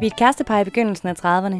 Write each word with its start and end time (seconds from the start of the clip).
Vi 0.00 0.06
er 0.06 0.10
et 0.10 0.16
kærestepar 0.16 0.60
i 0.60 0.64
begyndelsen 0.64 1.08
af 1.08 1.14
30'erne. 1.24 1.56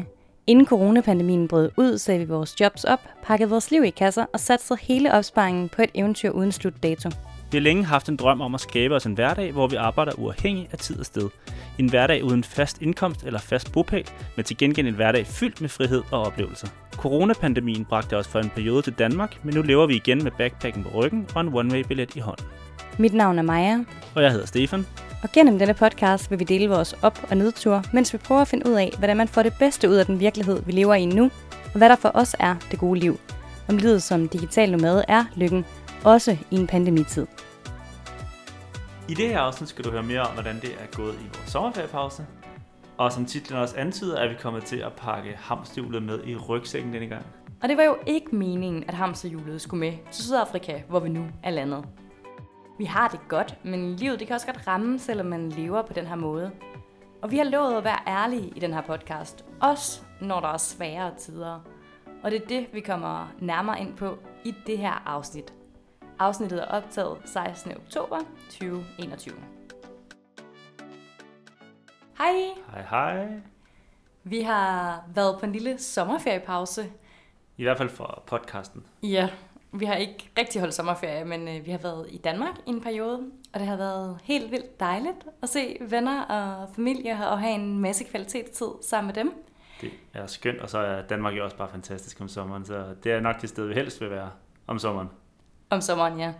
Inden 0.47 0.65
coronapandemien 0.65 1.47
brød 1.47 1.71
ud, 1.77 1.97
sagde 1.97 2.19
vi 2.19 2.25
vores 2.25 2.59
jobs 2.59 2.83
op, 2.83 2.99
pakkede 3.23 3.49
vores 3.49 3.71
liv 3.71 3.83
i 3.83 3.89
kasser 3.89 4.25
og 4.33 4.39
satte 4.39 4.77
hele 4.81 5.13
opsparingen 5.13 5.69
på 5.69 5.81
et 5.81 5.89
eventyr 5.93 6.29
uden 6.29 6.51
slutdato. 6.51 7.09
Vi 7.51 7.57
har 7.57 7.61
længe 7.61 7.85
haft 7.85 8.09
en 8.09 8.17
drøm 8.17 8.41
om 8.41 8.55
at 8.55 8.61
skabe 8.61 8.95
os 8.95 9.05
en 9.05 9.13
hverdag, 9.13 9.51
hvor 9.51 9.67
vi 9.67 9.75
arbejder 9.75 10.11
uafhængigt 10.17 10.73
af 10.73 10.77
tid 10.77 10.99
og 10.99 11.05
sted. 11.05 11.29
En 11.79 11.89
hverdag 11.89 12.23
uden 12.23 12.43
fast 12.43 12.81
indkomst 12.81 13.23
eller 13.23 13.39
fast 13.39 13.71
bopæl, 13.71 14.09
men 14.35 14.45
til 14.45 14.57
gengæld 14.57 14.87
en 14.87 14.95
hverdag 14.95 15.27
fyldt 15.27 15.61
med 15.61 15.69
frihed 15.69 16.03
og 16.11 16.21
oplevelser. 16.21 16.67
Coronapandemien 16.91 17.85
bragte 17.85 18.17
os 18.17 18.27
for 18.27 18.39
en 18.39 18.49
periode 18.49 18.81
til 18.81 18.93
Danmark, 18.93 19.45
men 19.45 19.53
nu 19.53 19.61
lever 19.61 19.87
vi 19.87 19.95
igen 19.95 20.23
med 20.23 20.31
backpacken 20.37 20.83
på 20.83 20.89
ryggen 20.89 21.27
og 21.35 21.41
en 21.41 21.47
one-way-billet 21.47 22.15
i 22.15 22.19
hånden. 22.19 22.45
Mit 22.97 23.13
navn 23.13 23.39
er 23.39 23.43
Maja, 23.43 23.83
Og 24.15 24.23
jeg 24.23 24.31
hedder 24.31 24.45
Stefan. 24.45 24.85
Og 25.23 25.29
gennem 25.33 25.59
denne 25.59 25.73
podcast 25.73 26.31
vil 26.31 26.39
vi 26.39 26.43
dele 26.43 26.69
vores 26.69 26.93
op- 26.93 27.27
og 27.29 27.37
nedtur, 27.37 27.83
mens 27.93 28.13
vi 28.13 28.17
prøver 28.17 28.41
at 28.41 28.47
finde 28.47 28.69
ud 28.69 28.73
af, 28.75 28.93
hvordan 28.97 29.17
man 29.17 29.27
får 29.27 29.43
det 29.43 29.53
bedste 29.59 29.89
ud 29.89 29.95
af 29.95 30.05
den 30.05 30.19
virkelighed, 30.19 30.61
vi 30.65 30.71
lever 30.71 30.93
i 30.93 31.05
nu, 31.05 31.23
og 31.73 31.77
hvad 31.77 31.89
der 31.89 31.95
for 31.95 32.11
os 32.13 32.35
er 32.39 32.55
det 32.71 32.79
gode 32.79 32.99
liv. 32.99 33.19
Om 33.69 33.77
livet 33.77 34.03
som 34.03 34.29
digital 34.29 34.71
nomade 34.71 35.05
er 35.07 35.25
lykken, 35.35 35.65
også 36.03 36.37
i 36.51 36.55
en 36.55 36.67
pandemitid. 36.67 37.27
I 39.09 39.13
det 39.13 39.29
her 39.29 39.39
afsnit 39.39 39.69
skal 39.69 39.85
du 39.85 39.91
høre 39.91 40.03
mere 40.03 40.21
om, 40.21 40.33
hvordan 40.33 40.55
det 40.55 40.69
er 40.69 40.95
gået 40.97 41.13
i 41.13 41.27
vores 41.37 41.49
sommerferiepause. 41.51 42.25
Og 42.97 43.11
som 43.11 43.25
titlen 43.25 43.59
også 43.59 43.75
antyder, 43.77 44.17
er 44.17 44.29
vi 44.29 44.35
kommet 44.41 44.63
til 44.63 44.77
at 44.77 44.93
pakke 44.97 45.37
hamsterhjulet 45.37 46.03
med 46.03 46.19
i 46.25 46.35
rygsækken 46.35 46.93
denne 46.93 47.07
gang. 47.07 47.25
Og 47.63 47.69
det 47.69 47.77
var 47.77 47.83
jo 47.83 47.97
ikke 48.05 48.35
meningen, 48.35 48.83
at 48.87 48.93
hamsterhjulet 48.93 49.61
skulle 49.61 49.79
med 49.79 49.93
til 50.11 50.23
Sydafrika, 50.23 50.81
hvor 50.89 50.99
vi 50.99 51.09
nu 51.09 51.25
er 51.43 51.49
landet. 51.49 51.85
Vi 52.79 52.85
har 52.85 53.07
det 53.07 53.19
godt, 53.27 53.65
men 53.65 53.95
livet 53.95 54.19
det 54.19 54.27
kan 54.27 54.33
også 54.33 54.47
godt 54.47 54.67
ramme, 54.67 54.99
selvom 54.99 55.27
man 55.27 55.49
lever 55.49 55.81
på 55.81 55.93
den 55.93 56.07
her 56.07 56.15
måde. 56.15 56.51
Og 57.21 57.31
vi 57.31 57.37
har 57.37 57.43
lovet 57.43 57.77
at 57.77 57.83
være 57.83 57.99
ærlige 58.07 58.53
i 58.55 58.59
den 58.59 58.73
her 58.73 58.81
podcast, 58.81 59.45
også 59.61 60.01
når 60.21 60.39
der 60.39 60.47
er 60.47 60.57
svære 60.57 61.15
tider. 61.17 61.59
Og 62.23 62.31
det 62.31 62.43
er 62.43 62.47
det, 62.47 62.67
vi 62.73 62.81
kommer 62.81 63.33
nærmere 63.39 63.81
ind 63.81 63.97
på 63.97 64.17
i 64.45 64.55
det 64.67 64.77
her 64.77 65.03
afsnit. 65.05 65.53
Afsnittet 66.19 66.61
er 66.61 66.65
optaget 66.65 67.17
16. 67.25 67.71
oktober 67.75 68.19
2021. 68.49 69.35
Hej! 72.17 72.33
Hej 72.71 72.85
hej. 72.89 73.27
Vi 74.23 74.41
har 74.41 75.03
været 75.15 75.39
på 75.39 75.45
en 75.45 75.51
lille 75.51 75.77
sommerferiepause, 75.77 76.91
I 77.57 77.63
hvert 77.63 77.77
fald 77.77 77.89
for 77.89 78.23
podcasten. 78.27 78.85
Ja, 79.03 79.29
vi 79.71 79.85
har 79.85 79.95
ikke 79.95 80.29
rigtig 80.37 80.61
holdt 80.61 80.73
sommerferie, 80.73 81.25
men 81.25 81.47
øh, 81.47 81.65
vi 81.65 81.71
har 81.71 81.77
været 81.77 82.07
i 82.09 82.17
Danmark 82.17 82.55
i 82.65 82.69
en 82.69 82.81
periode, 82.81 83.21
og 83.53 83.59
det 83.59 83.67
har 83.67 83.77
været 83.77 84.17
helt 84.23 84.51
vildt 84.51 84.79
dejligt 84.79 85.27
at 85.41 85.49
se 85.49 85.77
venner 85.81 86.21
og 86.21 86.69
familie 86.75 87.27
og 87.29 87.39
have 87.39 87.53
en 87.53 87.79
masse 87.79 88.03
kvalitetstid 88.03 88.67
sammen 88.81 89.07
med 89.07 89.15
dem. 89.15 89.33
Det 89.81 89.91
er 90.13 90.27
skønt, 90.27 90.59
og 90.59 90.69
så 90.69 90.77
er 90.77 91.01
Danmark 91.01 91.37
jo 91.37 91.43
også 91.43 91.57
bare 91.57 91.69
fantastisk 91.69 92.21
om 92.21 92.27
sommeren, 92.27 92.65
så 92.65 92.95
det 93.03 93.11
er 93.11 93.19
nok 93.19 93.41
det 93.41 93.49
sted, 93.49 93.67
vi 93.67 93.73
helst 93.73 94.01
vil 94.01 94.09
være 94.09 94.31
om 94.67 94.79
sommeren. 94.79 95.09
Om 95.69 95.81
sommeren, 95.81 96.19
ja. 96.19 96.33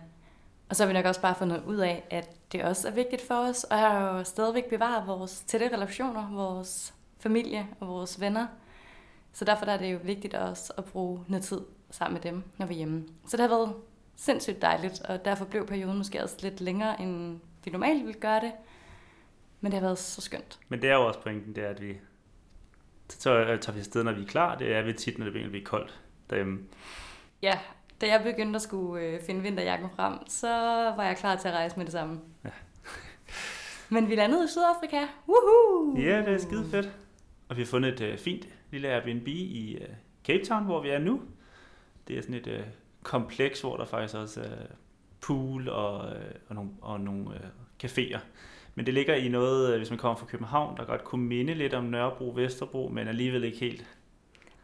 Og 0.68 0.76
så 0.76 0.82
har 0.82 0.88
vi 0.88 0.94
nok 0.94 1.04
også 1.04 1.20
bare 1.20 1.34
fundet 1.34 1.62
ud 1.66 1.76
af, 1.76 2.04
at 2.10 2.52
det 2.52 2.64
også 2.64 2.88
er 2.88 2.92
vigtigt 2.92 3.22
for 3.22 3.34
os, 3.34 3.66
at 3.70 4.02
jo 4.02 4.24
stadigvæk 4.24 4.64
bevare 4.64 5.06
vores 5.06 5.40
tætte 5.40 5.68
relationer, 5.74 6.30
vores 6.32 6.94
familie 7.18 7.66
og 7.80 7.88
vores 7.88 8.20
venner. 8.20 8.46
Så 9.32 9.44
derfor 9.44 9.64
der 9.64 9.72
er 9.72 9.78
det 9.78 9.92
jo 9.92 9.98
vigtigt 10.02 10.34
også 10.34 10.72
at 10.78 10.84
bruge 10.84 11.24
noget 11.28 11.44
tid 11.44 11.60
sammen 11.90 12.14
med 12.22 12.32
dem, 12.32 12.42
når 12.58 12.66
vi 12.66 12.74
er 12.74 12.78
hjemme. 12.78 13.04
Så 13.28 13.36
det 13.36 13.40
har 13.48 13.56
været 13.56 13.74
sindssygt 14.16 14.62
dejligt, 14.62 15.00
og 15.00 15.24
derfor 15.24 15.44
blev 15.44 15.66
perioden 15.66 15.98
måske 15.98 16.22
også 16.22 16.36
lidt 16.42 16.60
længere, 16.60 17.00
end 17.00 17.40
vi 17.64 17.70
normalt 17.70 18.06
ville 18.06 18.20
gøre 18.20 18.40
det. 18.40 18.52
Men 19.60 19.72
det 19.72 19.80
har 19.80 19.86
været 19.86 19.98
så 19.98 20.20
skønt. 20.20 20.58
Men 20.68 20.82
det 20.82 20.90
er 20.90 20.94
jo 20.94 21.06
også 21.06 21.20
pointen, 21.20 21.54
det 21.54 21.64
er, 21.64 21.68
at 21.68 21.82
vi 21.82 21.96
så 23.08 23.36
øh, 23.36 23.60
tager 23.60 23.72
vi 23.72 23.78
afsted, 23.78 24.04
når 24.04 24.12
vi 24.12 24.22
er 24.22 24.26
klar. 24.26 24.58
Det 24.58 24.74
er 24.74 24.82
vi 24.82 24.92
tit, 24.92 25.18
når 25.18 25.24
det 25.24 25.32
begynder 25.32 25.46
at 25.46 25.52
blive 25.52 25.64
koldt 25.64 26.00
derhjemme. 26.30 26.58
Ja, 27.42 27.58
da 28.00 28.06
jeg 28.06 28.22
begyndte 28.22 28.56
at 28.56 28.62
skulle 28.62 29.04
øh, 29.04 29.22
finde 29.26 29.42
vinterjakken 29.42 29.88
frem, 29.96 30.14
så 30.28 30.48
var 30.96 31.04
jeg 31.04 31.16
klar 31.16 31.36
til 31.36 31.48
at 31.48 31.54
rejse 31.54 31.76
med 31.76 31.84
det 31.84 31.92
samme. 31.92 32.20
Ja. 32.44 32.50
Men 33.94 34.08
vi 34.08 34.14
landede 34.14 34.44
i 34.44 34.48
Sydafrika. 34.48 35.06
Woohoo! 35.28 35.96
Ja, 35.96 36.18
det 36.18 36.34
er 36.34 36.38
skide 36.38 36.70
fedt. 36.70 36.90
Og 37.48 37.56
vi 37.56 37.62
har 37.62 37.66
fundet 37.66 37.92
et 37.92 38.00
øh, 38.00 38.18
fint 38.18 38.48
lille 38.70 38.88
Airbnb 38.88 39.28
i 39.28 39.78
øh, 39.80 39.88
Cape 40.24 40.44
Town, 40.44 40.64
hvor 40.64 40.82
vi 40.82 40.88
er 40.88 40.98
nu. 40.98 41.22
Det 42.08 42.18
er 42.18 42.22
sådan 42.22 42.34
et 42.34 42.46
øh, 42.46 42.62
kompleks, 43.02 43.60
hvor 43.60 43.76
der 43.76 43.84
faktisk 43.84 44.14
også 44.14 44.40
er 44.40 44.74
pool 45.20 45.68
og, 45.68 46.16
øh, 46.16 46.34
og 46.48 46.54
nogle, 46.54 46.70
og 46.80 47.00
nogle 47.00 47.34
øh, 47.34 47.40
caféer. 47.84 48.18
Men 48.74 48.86
det 48.86 48.94
ligger 48.94 49.14
i 49.14 49.28
noget, 49.28 49.72
øh, 49.72 49.78
hvis 49.78 49.90
man 49.90 49.98
kommer 49.98 50.16
fra 50.16 50.26
København, 50.26 50.76
der 50.76 50.84
godt 50.84 51.04
kunne 51.04 51.24
minde 51.24 51.54
lidt 51.54 51.74
om 51.74 51.84
Nørrebro, 51.84 52.32
Vesterbro, 52.36 52.88
men 52.88 53.08
alligevel 53.08 53.44
ikke 53.44 53.58
helt. 53.58 53.86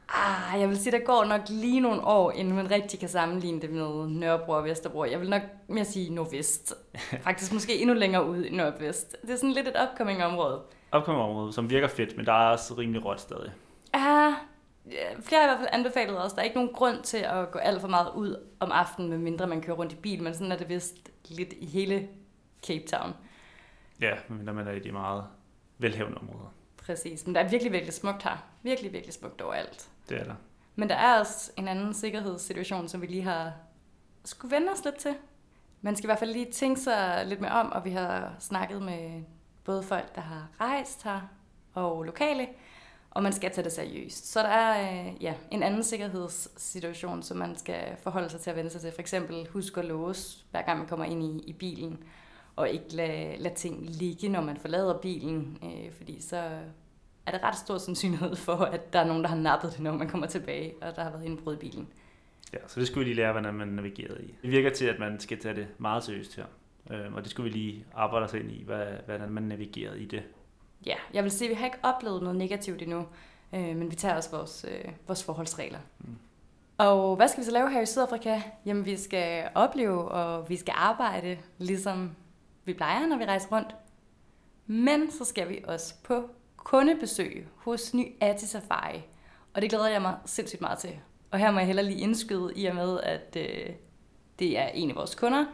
Ah, 0.08 0.60
jeg 0.60 0.68
vil 0.68 0.78
sige, 0.78 0.92
der 0.92 1.04
går 1.04 1.24
nok 1.24 1.40
lige 1.48 1.80
nogle 1.80 2.04
år, 2.04 2.32
inden 2.32 2.54
man 2.54 2.70
rigtig 2.70 3.00
kan 3.00 3.08
sammenligne 3.08 3.60
det 3.60 3.70
med 3.70 4.08
Nørrebro 4.08 4.52
og 4.52 4.64
Vesterbro. 4.64 5.04
Jeg 5.04 5.20
vil 5.20 5.30
nok 5.30 5.42
mere 5.68 5.84
sige 5.84 6.14
Nordvest. 6.14 6.74
Faktisk 7.26 7.52
måske 7.52 7.78
endnu 7.78 7.94
længere 7.94 8.28
ud 8.28 8.44
i 8.44 8.56
Nordvest. 8.56 9.16
Det 9.22 9.30
er 9.30 9.36
sådan 9.36 9.52
lidt 9.52 9.68
et 9.68 9.74
upcoming 9.82 10.24
område. 10.24 10.60
Opkommende 10.90 11.28
område, 11.28 11.52
som 11.52 11.70
virker 11.70 11.88
fedt, 11.88 12.16
men 12.16 12.26
der 12.26 12.32
er 12.32 12.50
også 12.50 12.74
rimelig 12.74 13.04
råt 13.04 13.20
stadig. 13.20 13.52
Ja, 14.90 15.20
flere 15.20 15.40
har 15.40 15.48
i 15.48 15.50
hvert 15.50 15.58
fald 15.58 15.68
anbefalet 15.72 16.24
os. 16.24 16.32
Der 16.32 16.40
er 16.40 16.44
ikke 16.44 16.56
nogen 16.56 16.72
grund 16.72 17.02
til 17.02 17.18
at 17.18 17.50
gå 17.50 17.58
alt 17.58 17.80
for 17.80 17.88
meget 17.88 18.12
ud 18.14 18.46
om 18.60 18.72
aftenen, 18.72 19.10
medmindre 19.10 19.46
man 19.46 19.62
kører 19.62 19.76
rundt 19.76 19.92
i 19.92 19.96
bil, 19.96 20.22
men 20.22 20.34
sådan 20.34 20.52
er 20.52 20.56
det 20.56 20.68
vist 20.68 21.10
lidt 21.28 21.52
i 21.52 21.66
hele 21.66 22.08
Cape 22.66 22.84
Town. 22.86 23.14
Ja, 24.00 24.14
men 24.28 24.44
når 24.44 24.52
man 24.52 24.68
er 24.68 24.72
i 24.72 24.78
de 24.78 24.92
meget 24.92 25.24
velhævende 25.78 26.18
områder. 26.18 26.52
Præcis, 26.76 27.26
men 27.26 27.34
der 27.34 27.40
er 27.40 27.48
virkelig, 27.48 27.72
virkelig 27.72 27.94
smukt 27.94 28.22
her. 28.22 28.44
Virkelig, 28.62 28.92
virkelig 28.92 29.14
smukt 29.14 29.40
overalt. 29.40 29.88
Det 30.08 30.20
er 30.20 30.24
der. 30.24 30.34
Men 30.74 30.88
der 30.88 30.94
er 30.94 31.18
også 31.18 31.52
en 31.56 31.68
anden 31.68 31.94
sikkerhedssituation, 31.94 32.88
som 32.88 33.02
vi 33.02 33.06
lige 33.06 33.22
har 33.22 33.52
skulle 34.24 34.56
vende 34.56 34.72
os 34.72 34.84
lidt 34.84 34.96
til. 34.96 35.14
Man 35.80 35.96
skal 35.96 36.06
i 36.06 36.08
hvert 36.08 36.18
fald 36.18 36.32
lige 36.32 36.52
tænke 36.52 36.80
sig 36.80 37.26
lidt 37.26 37.40
mere 37.40 37.52
om, 37.52 37.72
og 37.72 37.84
vi 37.84 37.90
har 37.90 38.34
snakket 38.38 38.82
med 38.82 39.22
både 39.64 39.82
folk, 39.82 40.14
der 40.14 40.20
har 40.20 40.48
rejst 40.60 41.02
her, 41.04 41.20
og 41.74 42.02
lokale, 42.02 42.48
og 43.16 43.22
man 43.22 43.32
skal 43.32 43.50
tage 43.50 43.64
det 43.64 43.72
seriøst. 43.72 44.32
Så 44.32 44.40
der 44.40 44.48
er 44.48 45.06
øh, 45.08 45.22
ja, 45.22 45.34
en 45.50 45.62
anden 45.62 45.82
sikkerhedssituation, 45.82 47.22
som 47.22 47.36
man 47.36 47.56
skal 47.56 47.96
forholde 48.02 48.30
sig 48.30 48.40
til 48.40 48.50
at 48.50 48.56
vende 48.56 48.70
sig 48.70 48.80
til. 48.80 48.92
For 48.92 49.00
eksempel 49.00 49.46
husk 49.50 49.78
at 49.78 49.84
låse, 49.84 50.44
hver 50.50 50.62
gang 50.62 50.78
man 50.78 50.88
kommer 50.88 51.04
ind 51.04 51.22
i, 51.22 51.44
i 51.46 51.52
bilen, 51.52 51.98
og 52.56 52.70
ikke 52.70 52.94
lade, 52.94 53.36
lade 53.38 53.54
ting 53.54 53.86
ligge, 53.86 54.28
når 54.28 54.40
man 54.40 54.56
forlader 54.56 54.98
bilen, 54.98 55.58
øh, 55.62 55.92
fordi 55.92 56.20
så 56.20 56.36
er 57.26 57.30
der 57.30 57.44
ret 57.44 57.56
stor 57.56 57.78
sandsynlighed 57.78 58.36
for, 58.36 58.56
at 58.56 58.92
der 58.92 58.98
er 58.98 59.06
nogen, 59.06 59.22
der 59.22 59.28
har 59.28 59.36
nappet 59.36 59.72
det, 59.72 59.80
når 59.80 59.92
man 59.92 60.08
kommer 60.08 60.26
tilbage, 60.26 60.74
og 60.82 60.96
der 60.96 61.02
har 61.02 61.10
været 61.10 61.24
indbrud 61.24 61.54
i 61.54 61.58
bilen. 61.58 61.88
Ja, 62.52 62.58
så 62.66 62.80
det 62.80 62.88
skulle 62.88 63.04
vi 63.04 63.10
lige 63.10 63.16
lære, 63.16 63.32
hvordan 63.32 63.54
man 63.54 63.68
navigerede 63.68 64.24
i. 64.24 64.34
Det 64.42 64.50
virker 64.50 64.70
til, 64.70 64.86
at 64.86 64.98
man 64.98 65.20
skal 65.20 65.38
tage 65.38 65.54
det 65.54 65.66
meget 65.78 66.04
seriøst 66.04 66.36
her. 66.36 66.44
Øhm, 66.90 67.14
og 67.14 67.22
det 67.22 67.30
skulle 67.30 67.52
vi 67.52 67.58
lige 67.58 67.84
arbejde 67.94 68.24
os 68.26 68.34
ind 68.34 68.50
i, 68.50 68.64
hvad, 68.64 68.86
hvordan 69.06 69.30
man 69.30 69.42
navigerede 69.42 70.00
i 70.00 70.04
det. 70.04 70.22
Ja, 70.86 70.96
jeg 71.12 71.22
vil 71.22 71.30
sige, 71.30 71.48
at 71.48 71.50
vi 71.50 71.54
har 71.54 71.66
ikke 71.66 71.78
oplevet 71.82 72.22
noget 72.22 72.38
negativt 72.38 72.82
endnu, 72.82 73.06
øh, 73.52 73.76
men 73.76 73.90
vi 73.90 73.96
tager 73.96 74.16
også 74.16 74.30
vores, 74.30 74.66
øh, 74.68 74.92
vores 75.06 75.24
forholdsregler. 75.24 75.78
Mm. 75.98 76.18
Og 76.78 77.16
hvad 77.16 77.28
skal 77.28 77.40
vi 77.40 77.44
så 77.44 77.52
lave 77.52 77.70
her 77.70 77.80
i 77.80 77.86
Sydafrika? 77.86 78.40
Jamen, 78.66 78.86
vi 78.86 78.96
skal 78.96 79.48
opleve, 79.54 80.08
og 80.08 80.48
vi 80.48 80.56
skal 80.56 80.74
arbejde, 80.76 81.38
ligesom 81.58 82.10
vi 82.64 82.74
plejer, 82.74 83.06
når 83.06 83.16
vi 83.16 83.24
rejser 83.24 83.48
rundt. 83.52 83.76
Men 84.66 85.10
så 85.10 85.24
skal 85.24 85.48
vi 85.48 85.64
også 85.68 85.94
på 86.02 86.30
kundebesøg 86.56 87.46
hos 87.56 87.94
Ny 87.94 88.12
Ati 88.20 88.46
Safari. 88.46 89.02
Og 89.54 89.62
det 89.62 89.70
glæder 89.70 89.88
jeg 89.88 90.02
mig 90.02 90.16
sindssygt 90.24 90.60
meget 90.60 90.78
til. 90.78 90.98
Og 91.30 91.38
her 91.38 91.50
må 91.50 91.58
jeg 91.58 91.66
heller 91.66 91.82
lige 91.82 92.00
indskyde 92.00 92.52
i 92.56 92.66
og 92.66 92.74
med, 92.74 93.00
at 93.00 93.36
øh, 93.36 93.74
det 94.38 94.58
er 94.58 94.68
en 94.68 94.90
af 94.90 94.96
vores 94.96 95.14
kunder. 95.14 95.44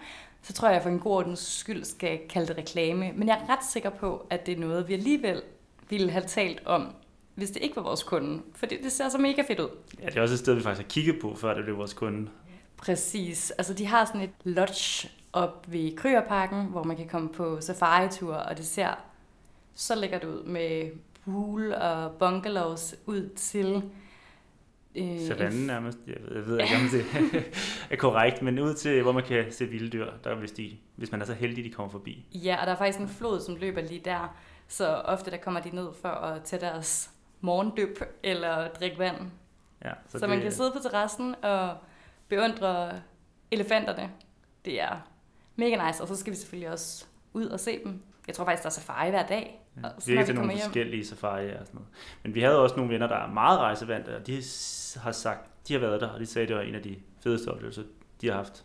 Så 0.42 0.52
tror 0.52 0.68
jeg, 0.68 0.76
at 0.76 0.82
for 0.82 0.90
en 0.90 0.98
god 0.98 1.12
ordens 1.12 1.38
skyld 1.38 1.84
skal 1.84 2.20
kalde 2.28 2.48
det 2.48 2.58
reklame. 2.58 3.12
Men 3.12 3.28
jeg 3.28 3.44
er 3.48 3.52
ret 3.52 3.64
sikker 3.64 3.90
på, 3.90 4.26
at 4.30 4.46
det 4.46 4.54
er 4.56 4.60
noget, 4.60 4.88
vi 4.88 4.92
alligevel 4.92 5.42
ville 5.88 6.10
have 6.10 6.24
talt 6.24 6.66
om, 6.66 6.94
hvis 7.34 7.50
det 7.50 7.62
ikke 7.62 7.76
var 7.76 7.82
vores 7.82 8.02
kunde. 8.02 8.42
For 8.54 8.66
det, 8.66 8.78
det 8.82 8.92
ser 8.92 9.08
så 9.08 9.18
mega 9.18 9.42
fedt 9.42 9.60
ud. 9.60 9.68
Ja, 10.00 10.06
det 10.06 10.16
er 10.16 10.22
også 10.22 10.34
et 10.34 10.38
sted, 10.38 10.54
vi 10.54 10.62
faktisk 10.62 10.86
har 10.86 10.90
kigget 10.90 11.18
på, 11.20 11.34
før 11.34 11.54
det 11.54 11.64
blev 11.64 11.76
vores 11.76 11.94
kunde. 11.94 12.28
Præcis. 12.76 13.50
Altså, 13.50 13.74
de 13.74 13.86
har 13.86 14.04
sådan 14.04 14.20
et 14.20 14.30
lodge 14.44 15.08
op 15.32 15.66
ved 15.68 15.96
Krygerparken, 15.96 16.64
hvor 16.64 16.82
man 16.82 16.96
kan 16.96 17.08
komme 17.08 17.28
på 17.28 17.60
safari-tur, 17.60 18.34
og 18.34 18.56
det 18.58 18.66
ser 18.66 18.98
så 19.74 19.94
lækkert 19.94 20.24
ud 20.24 20.44
med 20.44 20.90
pool 21.24 21.72
og 21.72 22.12
bungalows 22.12 22.94
ud 23.06 23.28
til... 23.36 23.82
Øh, 24.94 25.20
Savannen 25.20 25.66
nærmest. 25.66 25.98
Jeg 26.06 26.16
ved, 26.28 26.36
jeg 26.36 26.46
ved 26.46 26.60
ikke, 26.60 26.74
om 26.80 26.88
det 26.90 27.44
er 27.90 27.96
korrekt, 27.96 28.42
men 28.42 28.58
ud 28.58 28.74
til, 28.74 29.02
hvor 29.02 29.12
man 29.12 29.24
kan 29.24 29.52
se 29.52 29.66
vilde 29.66 29.90
dyr, 29.90 30.06
der 30.24 30.34
hvis, 30.34 30.52
de, 30.52 30.76
hvis 30.96 31.12
man 31.12 31.20
er 31.20 31.24
så 31.24 31.34
heldig, 31.34 31.64
de 31.64 31.70
kommer 31.70 31.90
forbi. 31.90 32.26
Ja, 32.34 32.56
og 32.60 32.66
der 32.66 32.72
er 32.72 32.76
faktisk 32.76 32.98
en 32.98 33.08
flod, 33.08 33.40
som 33.40 33.56
løber 33.56 33.80
lige 33.80 34.00
der, 34.04 34.36
så 34.68 34.86
ofte 34.88 35.30
der 35.30 35.36
kommer 35.36 35.60
de 35.60 35.74
ned 35.76 35.88
for 36.02 36.08
at 36.08 36.42
tage 36.42 36.60
deres 36.60 37.10
morgendyp 37.40 38.00
eller 38.22 38.68
drikke 38.68 38.98
vand. 38.98 39.16
Ja, 39.84 39.92
Så, 40.08 40.18
så 40.18 40.26
man 40.26 40.40
kan 40.40 40.52
sidde 40.52 40.70
på 40.76 40.78
terrassen 40.82 41.34
og 41.42 41.76
beundre 42.28 43.00
elefanterne. 43.50 44.10
Det 44.64 44.80
er 44.80 45.08
mega 45.56 45.86
nice, 45.86 46.02
og 46.02 46.08
så 46.08 46.16
skal 46.16 46.30
vi 46.32 46.36
selvfølgelig 46.36 46.70
også 46.70 47.06
ud 47.32 47.46
og 47.46 47.60
se 47.60 47.84
dem. 47.84 48.02
Jeg 48.26 48.34
tror 48.34 48.44
faktisk, 48.44 48.62
der 48.62 48.68
er 48.68 48.72
safari 48.72 49.10
hver 49.10 49.26
dag. 49.26 49.60
Ja, 49.82 49.86
Og 49.88 49.92
så 50.02 50.10
når 50.12 50.20
er 50.20 50.24
til 50.24 50.34
nogle 50.34 50.52
hjem- 50.52 50.62
forskellige 50.62 51.06
safarier 51.06 51.60
og 51.60 51.66
sådan 51.66 51.74
noget. 51.74 51.88
Men 52.22 52.34
vi 52.34 52.40
havde 52.40 52.58
også 52.62 52.76
nogle 52.76 52.92
venner, 52.92 53.06
der 53.06 53.16
er 53.16 53.26
meget 53.32 53.58
rejsevante, 53.58 54.16
og 54.16 54.26
de 54.26 54.42
har 54.96 55.12
sagt, 55.12 55.68
de 55.68 55.72
har 55.72 55.80
været 55.80 56.00
der, 56.00 56.08
og 56.08 56.20
de 56.20 56.26
sagde, 56.26 56.48
det 56.48 56.56
var 56.56 56.62
en 56.62 56.74
af 56.74 56.82
de 56.82 56.96
fedeste 57.22 57.48
oplevelser, 57.48 57.82
de 58.20 58.26
har 58.28 58.34
haft. 58.36 58.64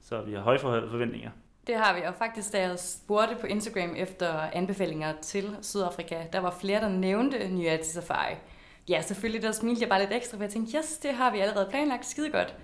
Så 0.00 0.20
vi 0.22 0.32
har 0.32 0.40
høje 0.40 0.58
for- 0.58 0.86
forventninger. 0.90 1.30
Det 1.66 1.74
har 1.76 1.94
vi, 1.94 2.00
og 2.02 2.14
faktisk 2.14 2.52
da 2.52 2.60
jeg 2.60 2.78
spurgte 2.78 3.36
på 3.40 3.46
Instagram 3.46 3.94
efter 3.96 4.32
anbefalinger 4.52 5.14
til 5.22 5.56
Sydafrika, 5.62 6.16
der 6.32 6.38
var 6.40 6.50
flere, 6.60 6.80
der 6.80 6.88
nævnte 6.88 7.48
Nyati 7.48 7.88
Safari. 7.88 8.34
Ja, 8.88 9.00
selvfølgelig, 9.02 9.42
der 9.42 9.52
smilte 9.52 9.80
jeg 9.82 9.88
bare 9.88 10.00
lidt 10.00 10.12
ekstra, 10.12 10.36
for 10.36 10.42
jeg 10.44 10.50
tænkte, 10.52 10.76
yes, 10.78 10.98
det 10.98 11.14
har 11.14 11.30
vi 11.32 11.38
allerede 11.38 11.66
planlagt 11.70 12.06
skide 12.06 12.30
godt. 12.30 12.56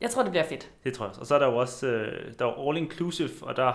Jeg 0.00 0.10
tror, 0.10 0.22
det 0.22 0.30
bliver 0.30 0.44
fedt. 0.44 0.70
Det 0.84 0.94
tror 0.94 1.04
jeg 1.04 1.08
også. 1.10 1.20
Og 1.20 1.26
så 1.26 1.34
er 1.34 1.38
der 1.38 1.46
jo 1.46 1.56
også 1.56 1.86
øh, 1.86 2.32
der 2.38 2.46
er 2.46 2.68
all 2.68 2.76
inclusive, 2.78 3.30
og 3.42 3.56
der 3.56 3.72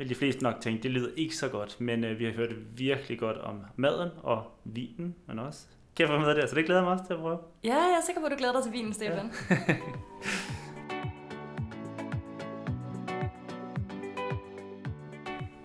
vil 0.00 0.08
de 0.08 0.14
fleste 0.14 0.42
nok 0.42 0.60
tænke, 0.60 0.82
det 0.82 0.90
lyder 0.90 1.08
ikke 1.16 1.36
så 1.36 1.48
godt, 1.48 1.80
men 1.80 2.04
øh, 2.04 2.18
vi 2.18 2.24
har 2.24 2.32
hørt 2.32 2.78
virkelig 2.78 3.18
godt 3.18 3.36
om 3.36 3.60
maden 3.76 4.10
og 4.22 4.44
vinen, 4.64 5.14
men 5.26 5.38
også 5.38 5.66
kan 5.96 6.08
jeg 6.08 6.14
få 6.14 6.18
med 6.18 6.34
der, 6.34 6.46
så 6.46 6.54
det 6.54 6.64
glæder 6.64 6.80
jeg 6.80 6.84
mig 6.84 6.92
også 6.92 7.06
til 7.06 7.14
at 7.14 7.20
prøve. 7.20 7.38
Ja, 7.64 7.74
jeg 7.74 7.98
er 8.00 8.04
sikker 8.06 8.20
på, 8.20 8.26
at 8.26 8.32
du 8.32 8.36
glæder 8.36 8.52
dig 8.52 8.62
til 8.62 8.72
vinen, 8.72 8.92
Stefan. 8.92 9.32
Ja. 9.50 9.56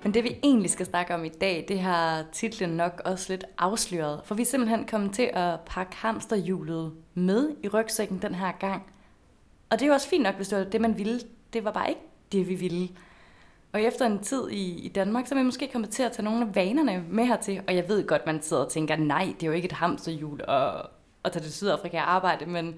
Men 0.04 0.14
det 0.14 0.24
vi 0.24 0.38
egentlig 0.44 0.72
skal 0.72 0.86
snakke 0.86 1.14
om 1.16 1.26
i 1.26 1.30
dag, 1.30 1.66
det 1.68 1.80
har 1.80 2.26
titlen 2.32 2.70
nok 2.70 3.02
også 3.06 3.34
lidt 3.34 3.44
afsløret. 3.58 4.22
For 4.26 4.36
vi 4.36 4.42
er 4.42 4.46
simpelthen 4.46 4.86
kommet 4.88 5.14
til 5.14 5.30
at 5.34 5.60
pakke 5.66 5.96
hamsterhjulet 5.96 6.94
med 7.14 7.56
i 7.64 7.68
rygsækken 7.68 8.22
den 8.22 8.36
her 8.36 8.52
gang. 8.52 8.84
Og 9.70 9.80
det 9.80 9.86
er 9.86 9.88
jo 9.88 9.94
også 9.94 10.10
fint 10.10 10.24
nok, 10.24 10.36
hvis 10.36 10.48
det 10.48 10.58
var 10.58 10.64
det, 10.64 10.82
man 10.82 10.98
ville. 10.98 11.20
Det 11.54 11.64
var 11.64 11.72
bare 11.72 11.90
ikke 11.90 12.02
det, 12.32 12.50
vi 12.50 12.56
ville. 12.56 12.90
Og 13.76 13.82
efter 13.82 14.06
en 14.06 14.20
tid 14.20 14.50
i, 14.50 14.86
i 14.86 14.88
Danmark, 14.88 15.28
så 15.28 15.36
er 15.36 15.40
vi 15.40 15.46
måske 15.46 15.70
kommet 15.72 15.90
til 15.90 16.04
at 16.04 16.12
tage 16.12 16.24
nogle 16.24 16.46
af 16.46 16.56
vanerne 16.56 17.04
med 17.10 17.26
hertil. 17.26 17.62
Og 17.68 17.76
jeg 17.76 17.88
ved 17.88 18.08
godt, 18.08 18.26
man 18.26 18.42
sidder 18.42 18.64
og 18.64 18.72
tænker, 18.72 18.96
nej, 18.96 19.34
det 19.40 19.44
er 19.44 19.48
jo 19.48 19.54
ikke 19.54 19.66
et 19.66 19.72
hamsterhjul 19.72 20.42
at, 20.48 20.72
at 21.24 21.32
tage 21.32 21.44
til 21.44 21.54
Sydafrika 21.54 21.98
og 21.98 22.14
arbejde. 22.14 22.46
Men 22.46 22.76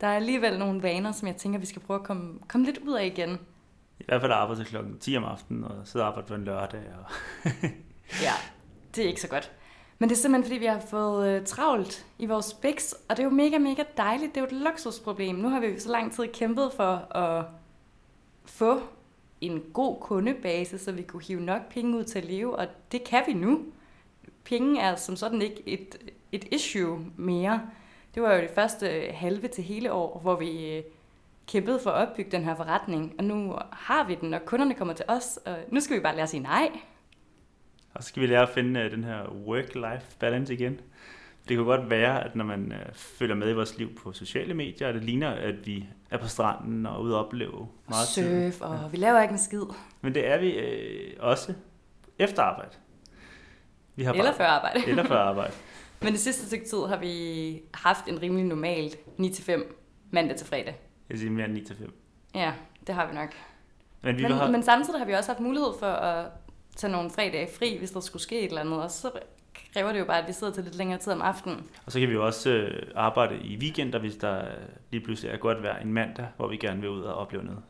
der 0.00 0.06
er 0.06 0.16
alligevel 0.16 0.58
nogle 0.58 0.82
vaner, 0.82 1.12
som 1.12 1.28
jeg 1.28 1.36
tænker, 1.36 1.58
vi 1.58 1.66
skal 1.66 1.82
prøve 1.82 2.00
at 2.00 2.06
komme, 2.06 2.38
komme 2.48 2.66
lidt 2.66 2.78
ud 2.78 2.94
af 2.94 3.06
igen. 3.06 3.38
I 4.00 4.04
hvert 4.08 4.20
fald 4.20 4.32
arbejde 4.32 4.60
til 4.60 4.66
klokken 4.66 4.98
10 4.98 5.16
om 5.16 5.24
aftenen, 5.24 5.64
og 5.64 5.72
sidde 5.84 6.04
og 6.04 6.08
arbejde 6.08 6.28
på 6.28 6.34
en 6.34 6.44
lørdag. 6.44 6.82
Og... 6.98 7.10
Ja, 8.22 8.32
det 8.96 9.04
er 9.04 9.08
ikke 9.08 9.20
så 9.20 9.28
godt. 9.28 9.52
Men 9.98 10.08
det 10.08 10.14
er 10.14 10.20
simpelthen, 10.20 10.50
fordi 10.50 10.58
vi 10.58 10.66
har 10.66 10.80
fået 10.80 11.28
øh, 11.28 11.46
travlt 11.46 12.06
i 12.18 12.26
vores 12.26 12.54
biks, 12.54 12.92
og 13.08 13.16
det 13.16 13.18
er 13.18 13.24
jo 13.24 13.30
mega, 13.30 13.58
mega 13.58 13.82
dejligt. 13.96 14.34
Det 14.34 14.40
er 14.40 14.44
jo 14.50 14.56
et 14.56 14.62
luksusproblem. 14.64 15.36
Nu 15.36 15.48
har 15.48 15.60
vi 15.60 15.78
så 15.78 15.90
lang 15.90 16.12
tid 16.12 16.26
kæmpet 16.32 16.72
for 16.76 17.16
at 17.16 17.44
få 18.44 18.80
en 19.40 19.62
god 19.72 20.00
kundebase, 20.00 20.78
så 20.78 20.92
vi 20.92 21.02
kunne 21.02 21.22
hive 21.22 21.40
nok 21.40 21.72
penge 21.72 21.96
ud 21.96 22.04
til 22.04 22.18
at 22.18 22.24
leve, 22.24 22.56
og 22.56 22.66
det 22.92 23.04
kan 23.04 23.22
vi 23.26 23.32
nu. 23.32 23.64
Penge 24.44 24.80
er 24.80 24.96
som 24.96 25.16
sådan 25.16 25.42
ikke 25.42 25.62
et, 25.66 25.96
et 26.32 26.44
issue 26.50 27.06
mere. 27.16 27.62
Det 28.14 28.22
var 28.22 28.34
jo 28.34 28.40
det 28.40 28.50
første 28.54 28.86
halve 29.10 29.48
til 29.48 29.64
hele 29.64 29.92
år, 29.92 30.18
hvor 30.22 30.36
vi 30.36 30.76
øh, 30.76 30.82
kæmpede 31.46 31.80
for 31.82 31.90
at 31.90 32.08
opbygge 32.08 32.30
den 32.30 32.44
her 32.44 32.56
forretning, 32.56 33.14
og 33.18 33.24
nu 33.24 33.54
har 33.72 34.06
vi 34.06 34.14
den, 34.14 34.34
og 34.34 34.44
kunderne 34.44 34.74
kommer 34.74 34.94
til 34.94 35.04
os, 35.08 35.38
og 35.46 35.56
nu 35.68 35.80
skal 35.80 35.96
vi 35.96 36.02
bare 36.02 36.14
lære 36.14 36.22
at 36.22 36.30
sige 36.30 36.42
nej. 36.42 36.70
Og 37.94 38.02
så 38.02 38.08
skal 38.08 38.22
vi 38.22 38.26
lære 38.26 38.42
at 38.42 38.48
finde 38.48 38.80
øh, 38.80 38.90
den 38.90 39.04
her 39.04 39.22
work-life 39.24 40.16
balance 40.18 40.54
igen. 40.54 40.80
Det 41.48 41.56
kan 41.56 41.64
godt 41.64 41.90
være, 41.90 42.24
at 42.24 42.36
når 42.36 42.44
man 42.44 42.72
uh, 42.72 42.94
følger 42.94 43.34
med 43.34 43.50
i 43.50 43.52
vores 43.52 43.78
liv 43.78 43.94
på 43.94 44.12
sociale 44.12 44.54
medier, 44.54 44.88
at 44.88 44.94
det 44.94 45.04
ligner, 45.04 45.30
at 45.30 45.66
vi 45.66 45.86
er 46.10 46.18
på 46.18 46.28
stranden 46.28 46.86
og 46.86 47.02
ude 47.02 47.18
og 47.18 47.26
opleve 47.26 47.68
meget 47.88 48.08
tid. 48.08 48.52
Surf, 48.52 48.60
og 48.60 48.78
ja. 48.82 48.88
vi 48.88 48.96
laver 48.96 49.22
ikke 49.22 49.32
en 49.32 49.38
skid. 49.38 49.62
Men 50.00 50.14
det 50.14 50.26
er 50.26 50.38
vi 50.38 50.50
øh, 50.50 51.16
også 51.18 51.54
efter 52.18 52.42
arbejde. 52.42 52.70
Vi 53.96 54.04
har 54.04 54.12
Eller 54.12 54.32
før 54.32 54.46
arbejde. 54.46 54.88
Eller 54.88 55.04
før 55.04 55.18
arbejde. 55.30 55.52
Men 56.02 56.12
det 56.12 56.20
sidste 56.20 56.46
stykke 56.46 56.64
tid 56.64 56.78
har 56.88 56.96
vi 56.96 57.62
haft 57.74 58.08
en 58.08 58.22
rimelig 58.22 58.44
normal 58.44 58.94
9-5 59.20 59.62
mandag 60.10 60.36
til 60.36 60.46
fredag. 60.46 60.80
Jeg 61.10 61.18
siger 61.18 61.30
mere 61.30 61.44
end 61.44 61.54
9 61.54 61.64
til 61.64 61.76
5. 61.76 61.92
Ja, 62.34 62.52
det 62.86 62.94
har 62.94 63.06
vi 63.06 63.14
nok. 63.14 63.34
Men 64.02 64.16
vi 64.16 64.22
Men, 64.22 64.32
har, 64.32 64.50
men 64.50 64.62
samtidig 64.62 65.00
har 65.00 65.06
vi 65.06 65.12
også 65.12 65.30
haft 65.30 65.40
mulighed 65.40 65.70
for 65.78 65.86
at 65.86 66.26
tage 66.76 66.92
nogle 66.92 67.10
fredage 67.10 67.48
fri, 67.58 67.78
hvis 67.78 67.90
der 67.90 68.00
skulle 68.00 68.22
ske 68.22 68.40
et 68.40 68.48
eller 68.48 68.60
andet. 68.60 68.82
Og 68.82 68.90
så 68.90 69.10
kræver 69.72 69.92
det 69.92 69.98
jo 69.98 70.04
bare, 70.04 70.18
at 70.18 70.28
vi 70.28 70.32
sidder 70.32 70.52
til 70.52 70.64
lidt 70.64 70.76
længere 70.76 70.98
tid 70.98 71.12
om 71.12 71.22
aftenen. 71.22 71.70
og 71.86 71.92
så 71.92 72.00
kan 72.00 72.08
vi 72.08 72.14
jo 72.14 72.26
også 72.26 72.50
øh, 72.50 72.82
arbejde 72.94 73.38
i 73.44 73.56
weekender, 73.56 73.98
hvis 73.98 74.16
der 74.16 74.44
lige 74.90 75.04
pludselig 75.04 75.32
er 75.32 75.36
godt 75.36 75.62
vejr 75.62 75.78
en 75.78 75.92
mandag, 75.92 76.26
hvor 76.36 76.48
vi 76.48 76.56
gerne 76.56 76.80
vil 76.80 76.90
ud 76.90 77.00
og 77.02 77.14
opleve 77.14 77.44
noget. 77.44 77.62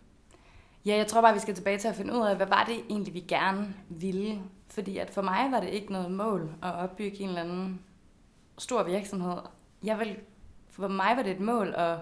Ja, 0.87 0.97
jeg 0.97 1.07
tror 1.07 1.21
bare, 1.21 1.35
vi 1.35 1.41
skal 1.41 1.55
tilbage 1.55 1.79
til 1.79 1.89
at 1.89 1.97
finde 1.97 2.15
ud 2.15 2.27
af, 2.27 2.37
hvad 2.37 2.47
var 2.47 2.65
det 2.65 2.77
egentlig, 2.91 3.15
vi 3.15 3.21
gerne 3.21 3.75
ville. 3.89 4.41
Fordi 4.69 4.99
at 4.99 5.11
for 5.11 5.23
mig 5.23 5.49
var 5.51 5.61
det 5.61 5.69
ikke 5.69 5.93
noget 5.93 6.11
mål 6.11 6.51
at 6.63 6.75
opbygge 6.75 7.21
en 7.21 7.29
eller 7.29 7.41
anden 7.41 7.81
stor 8.59 8.83
virksomhed. 8.83 9.37
Jeg 9.85 9.99
vil, 9.99 10.17
for 10.71 10.89
mig 10.89 11.17
var 11.17 11.23
det 11.23 11.33
et 11.33 11.41
mål 11.41 11.75
at 11.77 11.97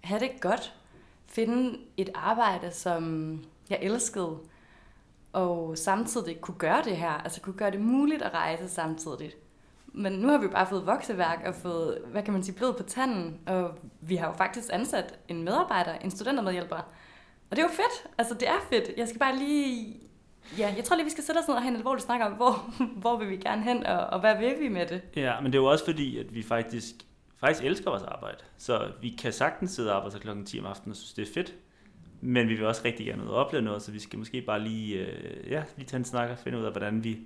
have 0.00 0.20
det 0.20 0.30
godt. 0.40 0.74
Finde 1.26 1.78
et 1.96 2.10
arbejde, 2.14 2.70
som 2.70 3.34
jeg 3.70 3.78
elskede. 3.82 4.38
Og 5.36 5.78
samtidig 5.78 6.40
kunne 6.40 6.58
gøre 6.58 6.82
det 6.84 6.96
her. 6.96 7.10
Altså 7.10 7.40
kunne 7.40 7.56
gøre 7.56 7.70
det 7.70 7.80
muligt 7.80 8.22
at 8.22 8.34
rejse 8.34 8.68
samtidig. 8.68 9.32
Men 9.86 10.12
nu 10.12 10.28
har 10.28 10.38
vi 10.38 10.48
bare 10.48 10.66
fået 10.66 10.86
vokseværk 10.86 11.42
og 11.46 11.54
fået, 11.54 11.98
hvad 12.06 12.22
kan 12.22 12.32
man 12.32 12.42
sige, 12.42 12.54
blod 12.54 12.72
på 12.72 12.82
tanden. 12.82 13.40
Og 13.46 13.78
vi 14.00 14.16
har 14.16 14.26
jo 14.26 14.32
faktisk 14.32 14.68
ansat 14.72 15.18
en 15.28 15.42
medarbejder, 15.42 15.94
en 15.94 16.10
studentermedhjælper, 16.10 16.76
og 17.50 17.56
det 17.56 17.58
er 17.58 17.62
jo 17.62 17.68
fedt. 17.68 18.12
Altså, 18.18 18.34
det 18.34 18.48
er 18.48 18.66
fedt. 18.70 18.90
Jeg 18.96 19.08
skal 19.08 19.18
bare 19.18 19.36
lige... 19.36 19.96
Ja, 20.58 20.74
jeg 20.76 20.84
tror 20.84 20.96
lige, 20.96 21.04
vi 21.04 21.10
skal 21.10 21.24
sætte 21.24 21.38
os 21.38 21.48
ned 21.48 21.56
og 21.56 21.62
have 21.62 21.70
en 21.70 21.76
alvorlig 21.76 22.02
snak 22.02 22.20
om, 22.20 22.32
hvor, 22.32 22.74
hvor 23.02 23.16
vil 23.16 23.30
vi 23.30 23.36
gerne 23.36 23.62
hen, 23.62 23.86
og, 23.86 23.98
og 23.98 24.20
hvad 24.20 24.38
vil 24.38 24.54
vi 24.60 24.68
med 24.68 24.86
det? 24.86 25.02
Ja, 25.16 25.40
men 25.40 25.52
det 25.52 25.58
er 25.58 25.62
jo 25.62 25.70
også 25.70 25.84
fordi, 25.84 26.18
at 26.18 26.34
vi 26.34 26.42
faktisk, 26.42 26.94
faktisk 27.40 27.64
elsker 27.64 27.90
vores 27.90 28.02
arbejde. 28.02 28.38
Så 28.58 28.92
vi 29.00 29.08
kan 29.08 29.32
sagtens 29.32 29.70
sidde 29.70 29.90
og 29.90 29.96
arbejde 29.96 30.14
til 30.14 30.20
klokken 30.20 30.46
10 30.46 30.60
om 30.60 30.66
aftenen 30.66 30.90
og 30.90 30.96
synes, 30.96 31.12
det 31.12 31.28
er 31.28 31.32
fedt. 31.34 31.54
Men 32.26 32.48
vi 32.48 32.54
vil 32.54 32.66
også 32.66 32.82
rigtig 32.84 33.06
gerne 33.06 33.22
ud 33.22 33.28
og 33.28 33.34
opleve 33.34 33.62
noget, 33.62 33.82
så 33.82 33.92
vi 33.92 33.98
skal 33.98 34.18
måske 34.18 34.42
bare 34.42 34.60
lige, 34.60 34.96
øh, 34.96 35.50
ja, 35.50 35.62
lige 35.76 35.86
tage 35.86 35.98
en 35.98 36.04
snak 36.04 36.30
og 36.30 36.38
finde 36.38 36.58
ud 36.58 36.64
af, 36.64 36.70
hvordan 36.70 37.04
vi, 37.04 37.18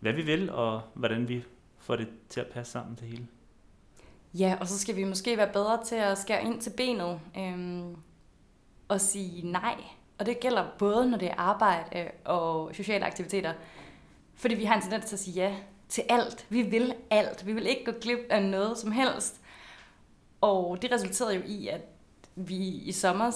hvad 0.00 0.12
vi 0.12 0.22
vil, 0.22 0.50
og 0.50 0.82
hvordan 0.94 1.28
vi 1.28 1.44
får 1.78 1.96
det 1.96 2.08
til 2.28 2.40
at 2.40 2.46
passe 2.46 2.72
sammen 2.72 2.94
det 3.00 3.08
hele. 3.08 3.26
Ja, 4.34 4.56
og 4.60 4.68
så 4.68 4.78
skal 4.78 4.96
vi 4.96 5.04
måske 5.04 5.36
være 5.36 5.52
bedre 5.52 5.84
til 5.84 5.94
at 5.94 6.18
skære 6.18 6.44
ind 6.44 6.60
til 6.60 6.72
benet 6.76 7.20
øhm, 7.38 7.96
og 8.88 9.00
sige 9.00 9.50
nej. 9.50 9.76
Og 10.18 10.26
det 10.26 10.40
gælder 10.40 10.66
både, 10.78 11.10
når 11.10 11.18
det 11.18 11.28
er 11.28 11.34
arbejde 11.36 11.98
øh, 11.98 12.06
og 12.24 12.74
sociale 12.74 13.06
aktiviteter. 13.06 13.52
Fordi 14.34 14.54
vi 14.54 14.64
har 14.64 14.76
en 14.76 14.82
tendens 14.82 15.04
til 15.04 15.16
at 15.16 15.20
sige 15.20 15.34
ja 15.34 15.56
til 15.88 16.04
alt. 16.08 16.46
Vi 16.48 16.62
vil 16.62 16.94
alt. 17.10 17.46
Vi 17.46 17.52
vil 17.52 17.66
ikke 17.66 17.84
gå 17.84 17.92
glip 18.00 18.20
af 18.30 18.42
noget 18.42 18.78
som 18.78 18.92
helst. 18.92 19.40
Og 20.40 20.82
det 20.82 20.92
resulterede 20.92 21.34
jo 21.34 21.42
i, 21.46 21.68
at 21.68 21.80
vi 22.34 22.56
i 22.66 22.92
sommer 22.92 23.30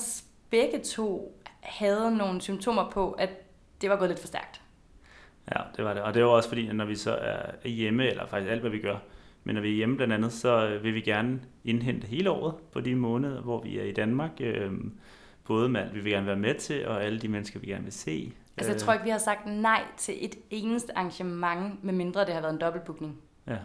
begge 0.50 0.78
to 0.78 1.36
havde 1.60 2.16
nogle 2.16 2.40
symptomer 2.40 2.90
på, 2.90 3.12
at 3.12 3.30
det 3.80 3.90
var 3.90 3.96
gået 3.96 4.10
lidt 4.10 4.20
for 4.20 4.26
stærkt. 4.26 4.60
Ja, 5.54 5.60
det 5.76 5.84
var 5.84 5.94
det. 5.94 6.02
Og 6.02 6.14
det 6.14 6.20
er 6.20 6.24
jo 6.24 6.32
også 6.32 6.48
fordi, 6.48 6.68
at 6.68 6.76
når 6.76 6.84
vi 6.84 6.94
så 6.94 7.18
er 7.20 7.68
hjemme, 7.68 8.06
eller 8.06 8.26
faktisk 8.26 8.50
alt, 8.50 8.60
hvad 8.60 8.70
vi 8.70 8.78
gør, 8.78 8.96
men 9.44 9.54
når 9.54 9.62
vi 9.62 9.70
er 9.70 9.74
hjemme 9.74 9.96
blandt 9.96 10.14
andet, 10.14 10.32
så 10.32 10.66
øh, 10.66 10.82
vil 10.84 10.94
vi 10.94 11.00
gerne 11.00 11.40
indhente 11.64 12.06
hele 12.06 12.30
året 12.30 12.54
på 12.72 12.80
de 12.80 12.94
måneder, 12.94 13.40
hvor 13.40 13.60
vi 13.62 13.78
er 13.78 13.84
i 13.84 13.92
Danmark. 13.92 14.30
Øhm, 14.40 14.98
både 15.44 15.68
med 15.68 15.80
alt, 15.80 15.94
vi 15.94 16.00
vil 16.00 16.12
gerne 16.12 16.26
være 16.26 16.36
med 16.36 16.54
til, 16.54 16.86
og 16.88 17.04
alle 17.04 17.18
de 17.18 17.28
mennesker, 17.28 17.60
vi 17.60 17.66
gerne 17.66 17.84
vil 17.84 17.92
se. 17.92 18.32
Altså, 18.56 18.72
jeg 18.72 18.76
Øh, 18.76 18.80
tror 18.80 18.92
ikke, 18.92 19.04
vi 19.04 19.10
har 19.10 19.18
sagt 19.18 19.46
nej 19.46 19.82
til 19.96 20.24
et 20.24 20.34
eneste 20.50 20.98
arrangement, 20.98 21.84
medmindre 21.84 22.24
det 22.24 22.34
har 22.34 22.40
været 22.40 22.52
en 22.52 22.60
dobbeltbookning. 22.60 23.18
Ja. 23.46 23.56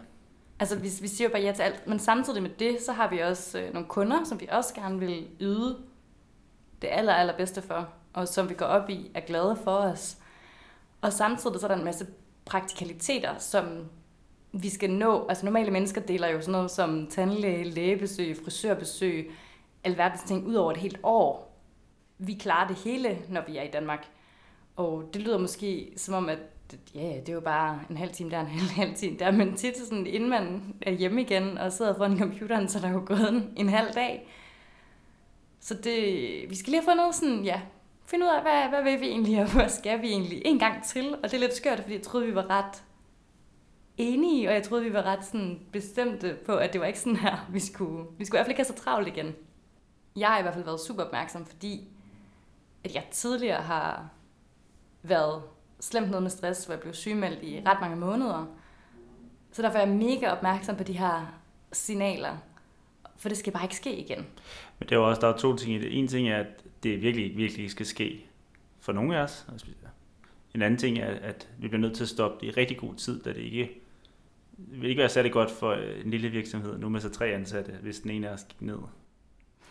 Altså, 0.60 0.76
vi, 0.78 0.88
vi 1.00 1.08
siger 1.08 1.28
jo 1.28 1.32
bare 1.32 1.42
ja 1.42 1.52
til 1.52 1.62
alt. 1.62 1.86
Men 1.86 1.98
samtidig 1.98 2.42
med 2.42 2.50
det, 2.58 2.80
så 2.80 2.92
har 2.92 3.10
vi 3.10 3.18
også 3.18 3.60
øh, 3.60 3.72
nogle 3.72 3.88
kunder, 3.88 4.24
som 4.24 4.40
vi 4.40 4.48
også 4.52 4.74
gerne 4.74 4.98
vil 4.98 5.26
yde 5.40 5.76
det 6.82 6.88
aller, 6.90 7.12
allerbedste 7.12 7.62
for, 7.62 7.88
og 8.12 8.28
som 8.28 8.48
vi 8.48 8.54
går 8.54 8.66
op 8.66 8.90
i, 8.90 9.10
er 9.14 9.20
glade 9.20 9.58
for 9.64 9.76
os. 9.76 10.16
Og 11.00 11.12
samtidig 11.12 11.60
så 11.60 11.66
er 11.66 11.68
der 11.68 11.78
en 11.78 11.84
masse 11.84 12.06
praktikaliteter, 12.44 13.38
som 13.38 13.64
vi 14.52 14.68
skal 14.68 14.90
nå. 14.90 15.26
Altså 15.28 15.44
normale 15.44 15.70
mennesker 15.70 16.00
deler 16.00 16.28
jo 16.28 16.40
sådan 16.40 16.52
noget 16.52 16.70
som 16.70 17.06
tandlæge, 17.06 17.64
lægebesøg, 17.64 18.36
frisørbesøg, 18.44 19.30
alverdens 19.84 20.22
ting 20.22 20.46
ud 20.46 20.54
over 20.54 20.70
et 20.70 20.76
helt 20.76 20.98
år. 21.02 21.58
Vi 22.18 22.34
klarer 22.34 22.68
det 22.68 22.76
hele, 22.76 23.18
når 23.28 23.42
vi 23.46 23.56
er 23.56 23.62
i 23.62 23.70
Danmark. 23.70 24.06
Og 24.76 25.10
det 25.14 25.22
lyder 25.22 25.38
måske 25.38 25.92
som 25.96 26.14
om, 26.14 26.28
at 26.28 26.38
ja, 26.94 27.20
det 27.20 27.28
er 27.28 27.32
jo 27.32 27.40
bare 27.40 27.80
en 27.90 27.96
halv 27.96 28.12
time 28.12 28.30
der, 28.30 28.40
en 28.40 28.46
halv, 28.58 28.70
halv 28.70 28.94
time 28.94 29.16
der, 29.18 29.30
men 29.30 29.56
tit 29.56 29.76
sådan, 29.76 30.06
inden 30.06 30.30
man 30.30 30.74
er 30.82 30.90
hjemme 30.90 31.20
igen 31.20 31.58
og 31.58 31.72
sidder 31.72 31.94
foran 31.94 32.18
computeren, 32.18 32.68
så 32.68 32.78
er 32.78 32.82
der 32.82 32.90
jo 32.90 33.02
gået 33.06 33.28
en, 33.28 33.52
en 33.56 33.68
halv 33.68 33.94
dag. 33.94 34.28
Så 35.66 35.74
det, 35.74 36.50
vi 36.50 36.54
skal 36.54 36.70
lige 36.70 36.80
have 36.80 36.90
fundet 36.90 37.14
sådan, 37.14 37.44
ja, 37.44 37.60
finde 38.04 38.26
ud 38.26 38.30
af, 38.30 38.42
hvad, 38.42 38.68
hvad 38.68 38.92
vil 38.92 39.00
vi 39.00 39.06
egentlig, 39.06 39.42
og 39.42 39.52
hvad 39.54 39.68
skal 39.68 40.02
vi 40.02 40.08
egentlig 40.08 40.42
en 40.44 40.58
gang 40.58 40.84
til. 40.84 41.14
Og 41.14 41.22
det 41.22 41.34
er 41.34 41.38
lidt 41.38 41.54
skørt, 41.54 41.80
fordi 41.80 41.94
jeg 41.94 42.02
troede, 42.02 42.26
vi 42.26 42.34
var 42.34 42.50
ret 42.50 42.84
enige, 43.96 44.48
og 44.48 44.54
jeg 44.54 44.62
troede, 44.62 44.84
vi 44.84 44.92
var 44.92 45.02
ret 45.02 45.24
sådan 45.24 45.60
bestemte 45.72 46.38
på, 46.46 46.56
at 46.56 46.72
det 46.72 46.80
var 46.80 46.86
ikke 46.86 46.98
sådan 46.98 47.16
her, 47.16 47.46
vi 47.52 47.60
skulle, 47.60 48.04
vi 48.18 48.24
skulle 48.24 48.36
i 48.36 48.38
hvert 48.38 48.46
fald 48.46 48.50
ikke 48.50 48.68
have 48.68 48.76
så 48.76 48.84
travlt 48.84 49.08
igen. 49.08 49.34
Jeg 50.16 50.28
har 50.28 50.38
i 50.38 50.42
hvert 50.42 50.54
fald 50.54 50.64
været 50.64 50.80
super 50.80 51.04
opmærksom, 51.04 51.46
fordi 51.46 51.88
at 52.84 52.94
jeg 52.94 53.04
tidligere 53.10 53.62
har 53.62 54.08
været 55.02 55.42
slemt 55.80 56.10
noget 56.10 56.22
med 56.22 56.30
stress, 56.30 56.64
hvor 56.64 56.74
jeg 56.74 56.80
blev 56.80 56.94
sygemeldt 56.94 57.42
i 57.42 57.62
ret 57.66 57.80
mange 57.80 57.96
måneder. 57.96 58.46
Så 59.52 59.62
derfor 59.62 59.78
er 59.78 59.86
jeg 59.86 59.96
mega 59.96 60.30
opmærksom 60.30 60.76
på 60.76 60.82
de 60.82 60.98
her 60.98 61.40
signaler, 61.72 62.36
for 63.18 63.28
det 63.28 63.38
skal 63.38 63.52
bare 63.52 63.64
ikke 63.64 63.76
ske 63.76 63.96
igen. 63.96 64.18
Men 64.78 64.88
det 64.88 64.92
er 64.92 64.96
jo 64.96 65.08
også, 65.08 65.20
der 65.20 65.28
er 65.28 65.36
to 65.36 65.56
ting 65.56 65.74
i 65.74 65.78
det. 65.78 65.98
En 65.98 66.08
ting 66.08 66.28
er, 66.28 66.36
at 66.36 66.46
det 66.82 67.02
virkelig, 67.02 67.36
virkelig 67.36 67.62
ikke 67.62 67.70
skal 67.70 67.86
ske 67.86 68.24
for 68.80 68.92
nogle 68.92 69.16
af 69.16 69.22
os. 69.22 69.46
En 70.54 70.62
anden 70.62 70.78
ting 70.78 70.98
er, 70.98 71.06
at 71.06 71.48
vi 71.58 71.68
bliver 71.68 71.80
nødt 71.80 71.96
til 71.96 72.02
at 72.02 72.08
stoppe 72.08 72.46
det 72.46 72.52
i 72.52 72.60
rigtig 72.60 72.76
god 72.76 72.94
tid, 72.94 73.22
da 73.22 73.32
det 73.32 73.40
ikke 73.40 73.80
det 74.56 74.80
vil 74.80 74.90
ikke 74.90 75.00
være 75.00 75.08
særlig 75.08 75.32
godt 75.32 75.50
for 75.50 75.72
en 76.04 76.10
lille 76.10 76.28
virksomhed, 76.28 76.78
nu 76.78 76.88
med 76.88 77.00
så 77.00 77.10
tre 77.10 77.26
ansatte, 77.26 77.72
hvis 77.82 77.98
den 78.00 78.10
ene 78.10 78.28
af 78.28 78.32
os 78.32 78.44
gik 78.48 78.62
ned. 78.62 78.78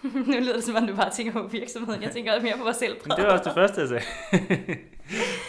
nu 0.28 0.40
lyder 0.40 0.54
det 0.54 0.64
som 0.64 0.76
om, 0.76 0.88
du 0.88 0.96
bare 0.96 1.14
tænker 1.14 1.34
på 1.34 1.48
virksomheden. 1.48 2.02
Jeg 2.02 2.12
tænker 2.16 2.34
også 2.34 2.46
mere 2.46 2.58
på 2.58 2.64
mig 2.64 2.76
selv. 2.76 2.96
Det 3.04 3.24
var 3.24 3.32
også 3.32 3.44
det 3.44 3.54
første, 3.54 3.82
jeg 3.82 3.90
sagde. 3.90 4.06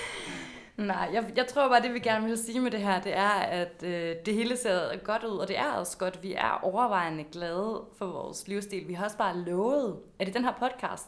Nej, 0.76 1.11
jeg, 1.12 1.33
jeg 1.37 1.47
tror 1.47 1.68
bare, 1.68 1.83
det 1.83 1.95
vi 1.95 1.99
gerne 1.99 2.26
vil 2.26 2.38
sige 2.38 2.61
med 2.61 2.71
det 2.71 2.80
her, 2.80 3.00
det 3.00 3.16
er, 3.16 3.28
at 3.30 3.83
øh, 3.83 4.16
det 4.26 4.35
hele 4.35 4.56
ser 4.56 4.97
godt 4.97 5.25
ud, 5.25 5.38
og 5.38 5.49
det 5.49 5.59
er 5.59 5.73
også 5.73 5.99
godt. 5.99 6.23
Vi 6.23 6.33
er 6.33 6.61
overvejende 6.62 7.25
glade 7.25 7.85
for 7.99 8.06
vores 8.06 8.49
livsstil. 8.49 8.88
Vi 8.88 8.95
har 8.95 9.04
også 9.04 9.16
bare 9.16 9.38
lovet, 9.38 9.97
at 10.18 10.28
i 10.28 10.30
den 10.30 10.45
her 10.45 10.52
podcast, 10.52 11.06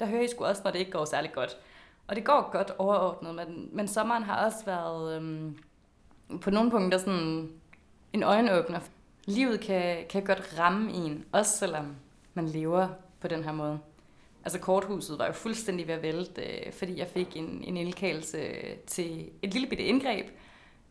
der 0.00 0.06
hører 0.06 0.22
I 0.22 0.28
sgu 0.28 0.44
også, 0.44 0.62
når 0.64 0.70
det 0.70 0.78
ikke 0.78 0.90
går 0.90 1.04
særlig 1.04 1.32
godt. 1.32 1.56
Og 2.08 2.16
det 2.16 2.24
går 2.24 2.50
godt 2.52 2.72
overordnet, 2.78 3.34
men, 3.34 3.68
men 3.72 3.88
sommeren 3.88 4.22
har 4.22 4.44
også 4.44 4.64
været 4.64 5.16
øhm, 5.16 5.58
på 6.40 6.50
nogle 6.50 6.70
punkter 6.70 6.98
sådan 6.98 7.50
en 8.12 8.22
øjenåbner. 8.22 8.80
Livet 9.24 9.60
kan, 9.60 10.06
kan 10.10 10.24
godt 10.24 10.54
ramme 10.58 10.92
en, 10.92 11.24
også 11.32 11.58
selvom 11.58 11.96
man 12.34 12.48
lever 12.48 12.88
på 13.20 13.28
den 13.28 13.44
her 13.44 13.52
måde. 13.52 13.78
Altså 14.48 14.58
korthuset 14.58 15.18
var 15.18 15.26
jo 15.26 15.32
fuldstændig 15.32 15.88
ved 15.88 15.94
at 15.94 16.02
vælte, 16.02 16.42
øh, 16.42 16.72
fordi 16.72 16.98
jeg 16.98 17.06
fik 17.06 17.36
en, 17.36 17.64
en 17.64 17.76
indkaldelse 17.76 18.38
til 18.86 19.30
et 19.42 19.52
lille 19.52 19.68
bitte 19.68 19.84
indgreb. 19.84 20.26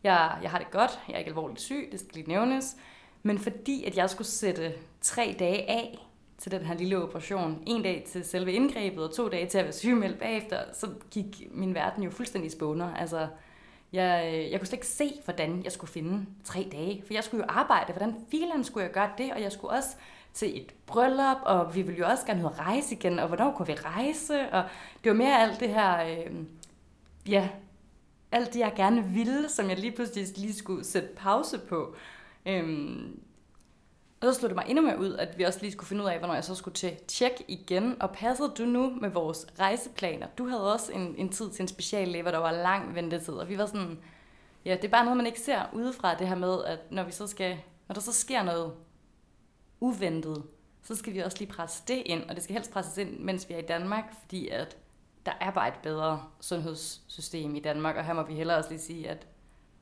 Jeg, 0.04 0.38
jeg 0.42 0.50
har 0.50 0.58
det 0.58 0.70
godt, 0.70 0.98
jeg 1.08 1.14
er 1.14 1.18
ikke 1.18 1.28
alvorligt 1.28 1.60
syg, 1.60 1.88
det 1.92 2.00
skal 2.00 2.10
lige 2.14 2.28
nævnes. 2.28 2.76
Men 3.22 3.38
fordi 3.38 3.84
at 3.84 3.96
jeg 3.96 4.10
skulle 4.10 4.28
sætte 4.28 4.72
tre 5.00 5.36
dage 5.38 5.70
af 5.70 5.98
til 6.38 6.52
den 6.52 6.60
her 6.60 6.74
lille 6.74 7.02
operation, 7.02 7.62
en 7.66 7.82
dag 7.82 8.04
til 8.08 8.24
selve 8.24 8.52
indgrebet 8.52 9.04
og 9.04 9.14
to 9.14 9.28
dage 9.28 9.46
til 9.46 9.58
at 9.58 9.64
være 9.64 9.72
sygemeldt 9.72 10.18
bagefter, 10.18 10.58
så 10.72 10.88
gik 11.10 11.42
min 11.50 11.74
verden 11.74 12.02
jo 12.02 12.10
fuldstændig 12.10 12.52
spåner. 12.52 12.94
Altså, 12.94 13.28
jeg, 13.92 14.32
øh, 14.34 14.50
jeg 14.50 14.60
kunne 14.60 14.66
slet 14.66 14.78
ikke 14.78 14.86
se, 14.86 15.12
hvordan 15.24 15.64
jeg 15.64 15.72
skulle 15.72 15.90
finde 15.90 16.26
tre 16.44 16.68
dage, 16.72 17.02
for 17.06 17.14
jeg 17.14 17.24
skulle 17.24 17.44
jo 17.44 17.50
arbejde. 17.50 17.92
Hvordan 17.92 18.14
filen 18.30 18.64
skulle 18.64 18.84
jeg 18.84 18.92
gøre 18.92 19.10
det? 19.18 19.32
Og 19.32 19.42
jeg 19.42 19.52
skulle 19.52 19.72
også 19.74 19.96
til 20.34 20.62
et 20.62 20.74
bryllup, 20.86 21.36
og 21.42 21.74
vi 21.74 21.82
ville 21.82 21.98
jo 21.98 22.06
også 22.06 22.26
gerne 22.26 22.44
ud 22.44 22.58
rejse 22.58 22.94
igen, 22.94 23.18
og 23.18 23.28
hvornår 23.28 23.52
kunne 23.56 23.66
vi 23.66 23.74
rejse? 23.74 24.50
Og 24.52 24.64
det 25.04 25.10
var 25.10 25.16
mere 25.16 25.42
alt 25.42 25.60
det 25.60 25.68
her, 25.68 26.04
øh, 26.06 26.34
ja, 27.28 27.48
alt 28.32 28.54
det 28.54 28.60
jeg 28.60 28.72
gerne 28.76 29.04
ville, 29.04 29.48
som 29.48 29.68
jeg 29.68 29.78
lige 29.78 29.92
pludselig 29.92 30.38
lige 30.38 30.54
skulle 30.54 30.84
sætte 30.84 31.08
pause 31.16 31.58
på. 31.58 31.94
Øhm, 32.46 33.20
og 34.20 34.34
så 34.34 34.40
slog 34.40 34.50
det 34.50 34.56
mig 34.56 34.64
endnu 34.68 34.84
mere 34.84 34.98
ud, 34.98 35.12
at 35.14 35.38
vi 35.38 35.42
også 35.44 35.58
lige 35.60 35.72
skulle 35.72 35.88
finde 35.88 36.04
ud 36.04 36.08
af, 36.08 36.18
hvornår 36.18 36.34
jeg 36.34 36.44
så 36.44 36.54
skulle 36.54 36.74
til 36.74 36.96
tjek 37.08 37.42
igen. 37.48 38.02
Og 38.02 38.10
passede 38.10 38.52
du 38.58 38.64
nu 38.64 38.90
med 39.00 39.10
vores 39.10 39.46
rejseplaner? 39.58 40.26
Du 40.38 40.48
havde 40.48 40.72
også 40.72 40.92
en, 40.92 41.14
en 41.18 41.28
tid 41.28 41.50
til 41.50 41.62
en 41.62 41.68
speciallæge, 41.68 42.22
hvor 42.22 42.30
der 42.30 42.38
var 42.38 42.52
lang 42.52 42.94
ventetid, 42.94 43.34
og 43.34 43.48
vi 43.48 43.58
var 43.58 43.66
sådan, 43.66 43.98
ja, 44.64 44.74
det 44.74 44.84
er 44.84 44.88
bare 44.88 45.04
noget, 45.04 45.16
man 45.16 45.26
ikke 45.26 45.40
ser 45.40 45.62
udefra, 45.72 46.14
det 46.14 46.28
her 46.28 46.36
med, 46.36 46.64
at 46.64 46.78
når 46.90 47.02
vi 47.02 47.12
så 47.12 47.26
skal, 47.26 47.58
når 47.88 47.94
der 47.94 48.00
så 48.00 48.12
sker 48.12 48.42
noget 48.42 48.72
uventet, 49.80 50.42
så 50.82 50.94
skal 50.94 51.14
vi 51.14 51.18
også 51.18 51.38
lige 51.38 51.52
presse 51.52 51.82
det 51.88 52.02
ind, 52.06 52.22
og 52.22 52.34
det 52.34 52.42
skal 52.42 52.54
helst 52.54 52.72
presses 52.72 52.98
ind, 52.98 53.18
mens 53.18 53.48
vi 53.48 53.54
er 53.54 53.58
i 53.58 53.66
Danmark, 53.68 54.04
fordi 54.20 54.48
at 54.48 54.76
der 55.26 55.32
er 55.40 55.50
bare 55.50 55.68
et 55.68 55.80
bedre 55.82 56.22
sundhedssystem 56.40 57.54
i 57.54 57.60
Danmark, 57.60 57.96
og 57.96 58.04
her 58.04 58.12
må 58.12 58.22
vi 58.22 58.34
hellere 58.34 58.56
også 58.56 58.70
lige 58.70 58.80
sige, 58.80 59.08
at 59.08 59.26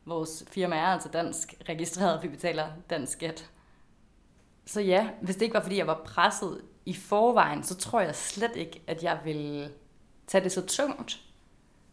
vores 0.04 0.44
firma 0.48 0.76
er 0.76 0.86
altså 0.86 1.08
dansk 1.08 1.54
registreret, 1.68 2.22
vi 2.22 2.28
betaler 2.28 2.68
dansk 2.90 3.12
skat. 3.12 3.50
Så 4.66 4.80
ja, 4.80 5.10
hvis 5.22 5.36
det 5.36 5.42
ikke 5.42 5.54
var, 5.54 5.62
fordi 5.62 5.76
jeg 5.76 5.86
var 5.86 6.02
presset 6.04 6.62
i 6.86 6.94
forvejen, 6.94 7.62
så 7.62 7.76
tror 7.76 8.00
jeg 8.00 8.14
slet 8.14 8.56
ikke, 8.56 8.82
at 8.86 9.02
jeg 9.02 9.20
ville 9.24 9.70
tage 10.26 10.44
det 10.44 10.52
så 10.52 10.66
tungt. 10.66 11.20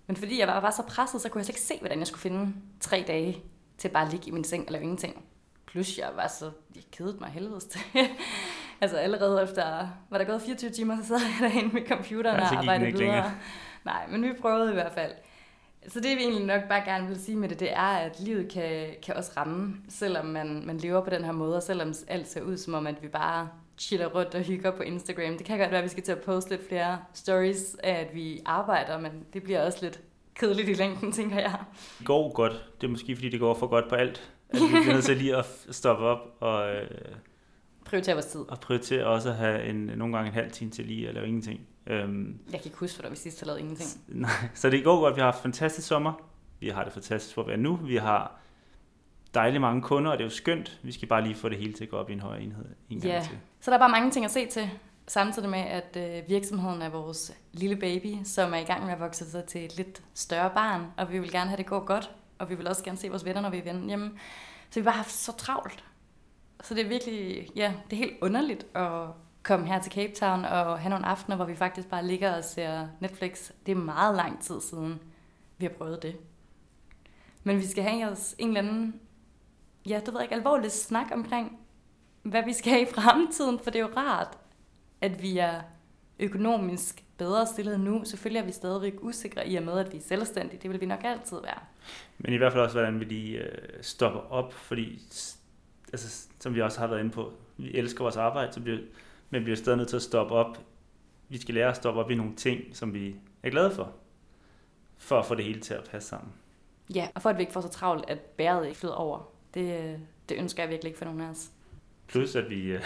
Men 0.08 0.16
fordi 0.16 0.40
jeg 0.40 0.48
var, 0.48 0.60
var 0.60 0.72
så 0.72 0.84
presset, 0.84 1.22
så 1.22 1.30
kunne 1.30 1.40
jeg 1.40 1.46
slet 1.46 1.56
ikke 1.56 1.68
se, 1.68 1.80
hvordan 1.80 2.00
jeg 2.00 2.08
skulle 2.08 2.22
finde 2.22 2.54
tre 2.80 3.04
dage 3.08 3.44
til 3.78 3.90
bare 3.90 4.06
at 4.06 4.12
ligge 4.12 4.28
i 4.28 4.32
min 4.32 4.44
seng 4.44 4.66
eller 4.66 4.80
ingenting. 4.80 5.26
Plus 5.74 5.98
jeg 5.98 6.10
var 6.16 6.28
så, 6.28 6.52
jeg 6.76 6.84
kedede 6.92 7.18
mig 7.20 7.30
helvedes 7.30 7.66
til. 7.66 7.82
altså 8.82 8.98
allerede 8.98 9.44
efter, 9.44 9.88
var 10.10 10.18
der 10.18 10.26
gået 10.26 10.42
24 10.42 10.72
timer, 10.72 10.98
så 11.02 11.08
sad 11.08 11.18
jeg 11.18 11.52
derinde 11.52 11.74
med 11.74 11.88
computeren 11.88 12.40
og 12.40 12.58
arbejdede 12.58 12.92
videre. 12.92 13.00
Længere. 13.00 13.32
Nej, 13.86 14.08
men 14.08 14.24
vi 14.24 14.34
prøvede 14.42 14.72
i 14.72 14.74
hvert 14.74 14.92
fald. 14.92 15.12
Så 15.88 16.00
det 16.00 16.18
vi 16.18 16.22
egentlig 16.22 16.46
nok 16.46 16.62
bare 16.70 16.82
gerne 16.86 17.08
vil 17.08 17.22
sige 17.22 17.38
med 17.38 17.50
det, 17.50 17.60
det 17.60 17.74
er, 17.74 17.98
at 17.98 18.20
livet 18.20 18.52
kan, 18.52 18.96
kan 19.04 19.16
også 19.16 19.32
ramme, 19.38 19.76
selvom 19.90 20.26
man, 20.26 20.64
man 20.66 20.78
lever 20.78 21.04
på 21.04 21.10
den 21.10 21.24
her 21.24 21.32
måde, 21.32 21.56
og 21.56 21.64
selvom 21.64 21.94
alt 22.08 22.28
ser 22.28 22.42
ud 22.42 22.58
som 22.58 22.74
om, 22.74 22.88
at 22.88 23.02
vi 23.02 23.08
bare 23.08 23.50
chiller 23.78 24.08
rundt 24.08 24.36
og 24.36 24.42
hygger 24.42 24.72
på 24.72 24.84
Instagram. 24.84 25.38
Det 25.38 25.46
kan 25.46 25.60
godt 25.60 25.72
være, 25.72 25.80
at 25.80 25.84
vi 25.84 25.90
skal 25.90 26.04
til 26.04 26.12
at 26.12 26.22
poste 26.22 26.50
lidt 26.50 26.68
flere 26.68 27.00
stories 27.14 27.76
af, 27.84 27.94
at 27.94 28.16
vi 28.16 28.42
arbejder, 28.46 29.00
men 29.00 29.26
det 29.34 29.44
bliver 29.44 29.66
også 29.66 29.80
lidt 29.82 30.02
kedeligt 30.36 30.70
i 30.70 30.74
længden, 30.74 31.12
tænker 31.12 31.40
jeg. 31.40 31.60
Det 32.00 32.08
går 32.08 32.34
godt. 32.34 32.66
Det 32.82 32.88
er 32.88 32.92
måske, 32.92 33.16
fordi 33.16 33.30
det 33.30 33.40
går 33.40 33.54
for 33.54 33.68
godt 33.68 33.90
på 33.90 33.96
alt. 33.96 34.32
At 34.50 34.60
vi 34.62 34.68
bliver 34.68 34.94
nødt 34.94 35.06
til 35.06 35.18
lige 35.18 35.36
at 35.36 35.46
stoppe 35.72 36.06
op 36.06 36.38
og... 36.40 36.76
Øh, 36.76 36.90
prioritere 37.86 38.16
vores 38.16 38.26
tid. 38.26 38.40
Og 38.40 38.60
prioritere 38.60 39.06
også 39.06 39.30
at 39.30 39.36
have 39.36 39.66
en, 39.66 39.76
nogle 39.76 40.16
gange 40.16 40.28
en 40.28 40.34
halv 40.34 40.52
time 40.52 40.72
til 40.72 40.86
lige 40.86 41.08
at 41.08 41.14
lave 41.14 41.28
ingenting. 41.28 41.60
Øhm, 41.88 42.40
jeg 42.52 42.60
kan 42.60 42.66
ikke 42.66 42.78
huske, 42.78 42.98
hvornår 42.98 43.10
vi 43.10 43.16
sidst 43.16 43.40
har 43.40 43.46
lavet 43.46 43.60
ingenting. 43.60 43.90
Nej, 44.08 44.32
så 44.54 44.70
det 44.70 44.84
går 44.84 45.00
godt. 45.00 45.16
Vi 45.16 45.22
har 45.22 45.32
haft 45.32 45.42
fantastisk 45.42 45.88
sommer. 45.88 46.14
Vi 46.60 46.70
har 46.70 46.84
det 46.84 46.94
fantastisk 46.94 47.36
for 47.36 47.42
at 47.42 47.48
være 47.48 47.58
nu. 47.58 47.76
Vi 47.76 47.96
har 47.96 48.40
dejligt 49.34 49.62
mange 49.62 49.82
kunder, 49.82 50.12
og 50.12 50.18
det 50.18 50.24
er 50.24 50.28
jo 50.28 50.36
skønt. 50.36 50.80
Vi 50.84 50.92
skal 50.92 51.08
bare 51.08 51.24
lige 51.24 51.36
få 51.36 51.50
det 51.50 51.58
hele 51.58 51.74
til 51.74 51.84
at 51.84 51.90
gå 51.90 51.98
op 51.98 52.10
i 52.10 52.14
en 52.14 52.20
højere 52.20 52.42
enhed 52.42 52.66
en 52.90 53.00
gang 53.00 53.14
ja. 53.14 53.22
til. 53.22 53.38
Så 53.60 53.72
der 53.72 53.78
er 53.78 53.82
bare 53.82 53.92
mange 53.92 54.12
ting 54.12 54.26
at 54.26 54.32
se 54.32 54.46
til, 54.46 54.70
samtidig 55.08 55.50
med, 55.50 55.60
at 55.60 55.98
øh, 55.98 56.30
virksomheden 56.30 56.82
er 56.82 56.90
vores 56.90 57.34
lille 57.52 57.76
baby, 57.76 58.16
som 58.24 58.54
er 58.54 58.58
i 58.58 58.64
gang 58.64 58.86
med 58.86 58.94
at 58.94 59.00
vokse 59.00 59.32
sig 59.32 59.46
til 59.46 59.66
et 59.66 59.78
lidt 59.78 60.04
større 60.14 60.50
barn, 60.50 60.86
og 60.98 61.12
vi 61.12 61.20
vil 61.20 61.32
gerne 61.32 61.50
have 61.50 61.58
det 61.58 61.66
går 61.66 61.86
godt, 61.86 62.12
og 62.40 62.50
vi 62.50 62.56
vil 62.56 62.68
også 62.68 62.84
gerne 62.84 62.98
se 62.98 63.10
vores 63.10 63.26
venner, 63.26 63.42
når 63.42 63.50
vi 63.50 63.58
er 63.58 63.64
venner 63.64 63.88
hjemme. 63.88 64.12
Så 64.70 64.80
vi 64.80 64.84
bare 64.84 64.92
har 64.92 65.04
haft 65.04 65.12
så 65.12 65.32
travlt. 65.32 65.84
Så 66.64 66.74
det 66.74 66.84
er 66.84 66.88
virkelig, 66.88 67.50
ja, 67.56 67.74
det 67.90 67.96
er 67.96 68.06
helt 68.06 68.18
underligt 68.22 68.66
at 68.76 69.08
komme 69.44 69.68
her 69.68 69.82
til 69.82 69.92
Cape 69.92 70.14
Town 70.14 70.46
og 70.46 70.80
have 70.80 70.90
nogle 70.90 71.06
aftener, 71.06 71.36
hvor 71.36 71.46
vi 71.46 71.56
faktisk 71.56 71.88
bare 71.88 72.06
ligger 72.06 72.38
og 72.38 72.44
ser 72.44 72.88
Netflix. 73.00 73.52
Det 73.66 73.72
er 73.72 73.76
meget 73.76 74.16
lang 74.16 74.42
tid 74.42 74.62
siden, 74.62 75.00
vi 75.58 75.66
har 75.66 75.74
prøvet 75.74 76.02
det. 76.02 76.16
Men 77.44 77.58
vi 77.58 77.68
skal 77.68 77.84
have 77.84 78.12
os 78.12 78.36
en 78.38 78.48
eller 78.48 78.62
anden, 78.62 79.00
ja, 79.86 80.00
det 80.06 80.08
ved 80.08 80.14
jeg 80.14 80.24
ikke, 80.24 80.36
alvorlig 80.36 80.72
snak 80.72 81.08
omkring, 81.12 81.60
hvad 82.22 82.44
vi 82.44 82.54
skal 82.54 82.72
have 82.74 82.82
i 82.82 82.94
fremtiden, 82.94 83.60
for 83.60 83.72
det 83.72 83.76
er 83.80 83.84
jo 83.84 83.94
rart, 83.98 84.38
at 85.04 85.22
vi 85.22 85.38
er 85.38 85.62
økonomisk 86.20 87.04
bedre 87.18 87.48
stillet 87.48 87.80
nu. 87.80 88.02
Selvfølgelig 88.06 88.40
er 88.40 88.46
vi 88.46 88.52
stadigvæk 88.52 88.94
usikre 89.02 89.48
i 89.48 89.56
og 89.56 89.64
med, 89.64 89.80
at 89.80 89.92
vi 89.92 89.98
er 89.98 90.02
selvstændige. 90.02 90.60
Det 90.62 90.72
vil 90.72 90.82
vi 90.82 90.86
nok 90.86 91.00
altid 91.04 91.38
være. 91.44 91.60
Men 92.18 92.34
i 92.34 92.38
hvert 92.38 92.52
fald 92.52 92.64
også, 92.64 92.78
hvordan 92.78 93.00
vi 93.00 93.06
lige 93.06 93.38
øh, 93.38 93.58
stopper 93.82 94.20
op, 94.20 94.54
fordi 94.54 95.02
altså, 95.94 96.28
som 96.40 96.56
vi 96.56 96.62
også 96.62 96.80
har 96.80 96.88
været 96.88 97.00
inde 97.00 97.12
på, 97.12 97.34
vi 97.58 97.74
elsker 97.74 98.04
vores 98.04 98.18
arbejde, 98.18 98.54
så 98.54 98.62
bliver, 98.62 98.80
men 99.30 99.40
vi 99.40 99.44
bliver 99.44 99.58
stadig 99.58 99.78
nødt 99.78 99.90
til 99.90 99.96
at 99.96 100.02
stoppe 100.02 100.34
op. 100.34 100.58
Vi 101.30 101.42
skal 101.42 101.56
lære 101.56 101.70
at 101.70 101.76
stoppe 101.76 102.00
op 102.00 102.12
i 102.12 102.16
nogle 102.16 102.36
ting, 102.36 102.76
som 102.76 102.94
vi 102.94 103.16
er 103.44 103.50
glade 103.50 103.72
for, 103.72 103.92
for 104.98 105.20
at 105.20 105.26
få 105.26 105.36
det 105.36 105.46
hele 105.46 105.60
til 105.60 105.74
at 105.74 105.84
passe 105.92 106.10
sammen. 106.10 106.32
Ja, 106.96 107.08
og 107.16 107.22
for 107.22 107.30
at 107.30 107.38
vi 107.38 107.42
ikke 107.42 107.54
får 107.54 107.62
så 107.62 107.70
travlt, 107.70 108.10
at 108.10 108.20
bæret 108.20 108.66
ikke 108.66 108.78
flyder 108.78 108.96
over. 108.96 109.30
Det, 109.54 110.00
det 110.30 110.38
ønsker 110.38 110.64
jeg 110.64 110.70
virkelig 110.70 110.90
ikke 110.90 110.98
for 110.98 111.06
nogen 111.06 111.22
af 111.22 111.30
os. 111.30 111.52
Plus 112.08 112.36
at 112.36 112.50
vi 112.50 112.62
øh, 112.62 112.82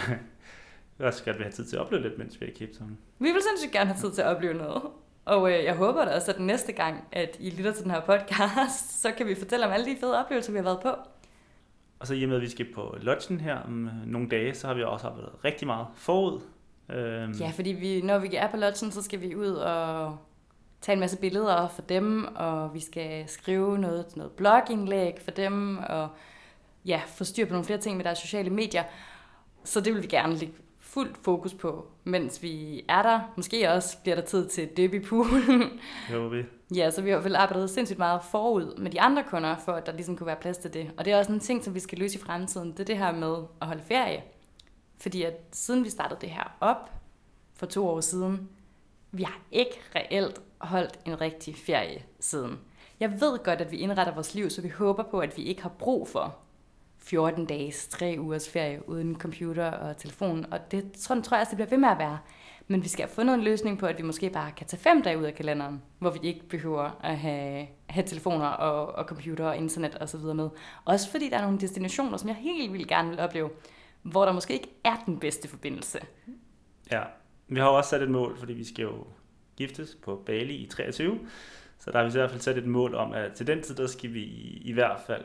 også 1.06 1.24
gerne 1.24 1.38
vil 1.38 1.44
have 1.44 1.52
tid 1.52 1.64
til 1.64 1.76
at 1.76 1.82
opleve 1.82 2.02
lidt, 2.02 2.18
mens 2.18 2.40
vi 2.40 2.46
er 2.46 2.50
i 2.50 2.54
Cape 2.54 2.72
Town. 2.78 2.98
Vi 3.18 3.32
vil 3.32 3.42
sindssygt 3.42 3.72
gerne 3.72 3.90
have 3.90 4.00
tid 4.00 4.12
til 4.12 4.22
at 4.22 4.28
opleve 4.28 4.54
noget. 4.54 4.82
Og 5.24 5.52
øh, 5.52 5.64
jeg 5.64 5.74
håber 5.74 6.04
da 6.04 6.14
også, 6.14 6.32
at 6.32 6.40
næste 6.40 6.72
gang, 6.72 7.04
at 7.12 7.36
I 7.40 7.50
lytter 7.50 7.72
til 7.72 7.82
den 7.82 7.90
her 7.90 8.00
podcast, 8.00 8.92
så 9.02 9.12
kan 9.12 9.26
vi 9.26 9.34
fortælle 9.34 9.66
om 9.66 9.72
alle 9.72 9.86
de 9.86 9.96
fede 10.00 10.18
oplevelser, 10.18 10.52
vi 10.52 10.58
har 10.58 10.64
været 10.64 10.80
på. 10.80 10.90
Og 11.98 12.06
så 12.06 12.14
i 12.14 12.22
og 12.22 12.28
med, 12.28 12.36
at 12.36 12.42
vi 12.42 12.48
skal 12.48 12.66
på 12.74 12.96
lodgen 13.00 13.40
her 13.40 13.56
om 13.56 13.86
øh, 13.86 14.06
nogle 14.06 14.28
dage, 14.28 14.54
så 14.54 14.66
har 14.66 14.74
vi 14.74 14.82
også 14.82 15.06
arbejdet 15.06 15.30
rigtig 15.44 15.66
meget 15.66 15.86
forud. 15.94 16.40
Øhm. 16.90 17.32
Ja, 17.32 17.50
fordi 17.54 17.70
vi, 17.70 18.00
når 18.00 18.18
vi 18.18 18.28
er 18.32 18.50
på 18.50 18.56
lodgen, 18.56 18.92
så 18.92 19.02
skal 19.02 19.20
vi 19.20 19.36
ud 19.36 19.50
og 19.50 20.18
tage 20.80 20.94
en 20.94 21.00
masse 21.00 21.18
billeder 21.18 21.68
for 21.68 21.82
dem, 21.82 22.24
og 22.36 22.74
vi 22.74 22.80
skal 22.80 23.28
skrive 23.28 23.78
noget, 23.78 24.16
noget 24.16 24.32
blogindlæg 24.32 25.14
for 25.24 25.30
dem, 25.30 25.78
og 25.78 26.08
ja, 26.84 27.00
få 27.06 27.24
styr 27.24 27.44
på 27.44 27.52
nogle 27.52 27.64
flere 27.64 27.78
ting 27.78 27.96
med 27.96 28.04
deres 28.04 28.18
sociale 28.18 28.50
medier. 28.50 28.84
Så 29.64 29.80
det 29.80 29.94
vil 29.94 30.02
vi 30.02 30.06
gerne 30.06 30.34
lægge 30.34 30.54
fuldt 30.88 31.16
fokus 31.22 31.54
på, 31.54 31.86
mens 32.04 32.42
vi 32.42 32.84
er 32.88 33.02
der. 33.02 33.20
Måske 33.36 33.70
også 33.70 33.98
bliver 34.02 34.16
der 34.16 34.22
tid 34.22 34.48
til 34.48 34.68
Derby 34.76 35.04
Pool. 35.06 35.26
Jo, 36.12 36.26
vi. 36.26 36.42
Ja, 36.74 36.90
så 36.90 37.02
vi 37.02 37.10
har 37.10 37.16
i 37.16 37.20
hvert 37.20 37.22
fald 37.22 37.36
arbejdet 37.36 37.70
sindssygt 37.70 37.98
meget 37.98 38.20
forud 38.30 38.76
med 38.78 38.90
de 38.90 39.00
andre 39.00 39.24
kunder, 39.30 39.56
for 39.56 39.72
at 39.72 39.86
der 39.86 39.92
ligesom 39.92 40.16
kunne 40.16 40.26
være 40.26 40.36
plads 40.40 40.58
til 40.58 40.74
det. 40.74 40.90
Og 40.96 41.04
det 41.04 41.12
er 41.12 41.18
også 41.18 41.32
en 41.32 41.40
ting, 41.40 41.64
som 41.64 41.74
vi 41.74 41.80
skal 41.80 41.98
løse 41.98 42.18
i 42.18 42.22
fremtiden. 42.22 42.72
Det 42.72 42.80
er 42.80 42.84
det 42.84 42.98
her 42.98 43.12
med 43.12 43.36
at 43.60 43.66
holde 43.66 43.82
ferie. 43.82 44.22
Fordi 45.00 45.22
at 45.22 45.34
siden 45.52 45.84
vi 45.84 45.90
startede 45.90 46.20
det 46.20 46.30
her 46.30 46.56
op 46.60 46.90
for 47.54 47.66
to 47.66 47.88
år 47.88 48.00
siden, 48.00 48.48
vi 49.12 49.22
har 49.22 49.40
ikke 49.52 49.80
reelt 49.96 50.40
holdt 50.58 50.98
en 51.04 51.20
rigtig 51.20 51.56
ferie 51.56 52.02
siden. 52.20 52.58
Jeg 53.00 53.20
ved 53.20 53.38
godt, 53.44 53.60
at 53.60 53.70
vi 53.70 53.76
indretter 53.76 54.14
vores 54.14 54.34
liv, 54.34 54.50
så 54.50 54.62
vi 54.62 54.68
håber 54.68 55.02
på, 55.02 55.20
at 55.20 55.36
vi 55.36 55.42
ikke 55.42 55.62
har 55.62 55.72
brug 55.78 56.08
for 56.08 56.36
14 56.98 57.46
dages, 57.46 57.88
3 57.88 58.16
ugers 58.18 58.50
ferie 58.50 58.88
uden 58.88 59.16
computer 59.16 59.70
og 59.70 59.96
telefon, 59.96 60.46
og 60.50 60.70
det 60.70 60.92
tror, 60.92 61.20
tror 61.20 61.36
jeg 61.36 61.40
også, 61.40 61.50
det 61.50 61.56
bliver 61.56 61.70
ved 61.70 61.78
med 61.78 61.88
at 61.88 61.98
være. 61.98 62.18
Men 62.70 62.82
vi 62.82 62.88
skal 62.88 63.06
have 63.06 63.14
fundet 63.14 63.34
en 63.34 63.42
løsning 63.42 63.78
på, 63.78 63.86
at 63.86 63.98
vi 63.98 64.02
måske 64.02 64.30
bare 64.30 64.52
kan 64.52 64.66
tage 64.66 64.80
fem 64.80 65.02
dage 65.02 65.18
ud 65.18 65.24
af 65.24 65.34
kalenderen, 65.34 65.82
hvor 65.98 66.10
vi 66.10 66.18
ikke 66.22 66.48
behøver 66.48 67.00
at 67.04 67.18
have, 67.18 67.66
have 67.86 68.06
telefoner 68.06 68.46
og, 68.46 68.94
og 68.94 69.04
computer 69.04 69.44
og 69.44 69.56
internet 69.56 69.94
og 69.94 70.08
så 70.08 70.18
videre 70.18 70.34
med. 70.34 70.48
Også 70.84 71.10
fordi 71.10 71.28
der 71.28 71.36
er 71.38 71.42
nogle 71.42 71.58
destinationer, 71.58 72.16
som 72.16 72.28
jeg 72.28 72.36
helt 72.36 72.72
vildt 72.72 72.88
gerne 72.88 73.08
vil 73.08 73.20
opleve, 73.20 73.50
hvor 74.02 74.24
der 74.24 74.32
måske 74.32 74.54
ikke 74.54 74.68
er 74.84 74.96
den 75.06 75.18
bedste 75.18 75.48
forbindelse. 75.48 75.98
Ja, 76.92 77.02
vi 77.48 77.60
har 77.60 77.68
jo 77.68 77.76
også 77.76 77.90
sat 77.90 78.02
et 78.02 78.10
mål, 78.10 78.38
fordi 78.38 78.52
vi 78.52 78.64
skal 78.64 78.82
jo 78.82 79.06
giftes 79.56 79.96
på 80.02 80.22
Bali 80.26 80.54
i 80.54 80.66
23, 80.66 81.18
så 81.78 81.90
der 81.90 81.98
har 81.98 82.04
vi 82.04 82.08
i 82.08 82.12
hvert 82.12 82.30
fald 82.30 82.40
sat 82.40 82.58
et 82.58 82.66
mål 82.66 82.94
om, 82.94 83.12
at 83.12 83.32
til 83.32 83.46
den 83.46 83.62
tid, 83.62 83.74
der 83.74 83.86
skal 83.86 84.14
vi 84.14 84.20
i, 84.20 84.62
i 84.64 84.72
hvert 84.72 85.00
fald 85.06 85.24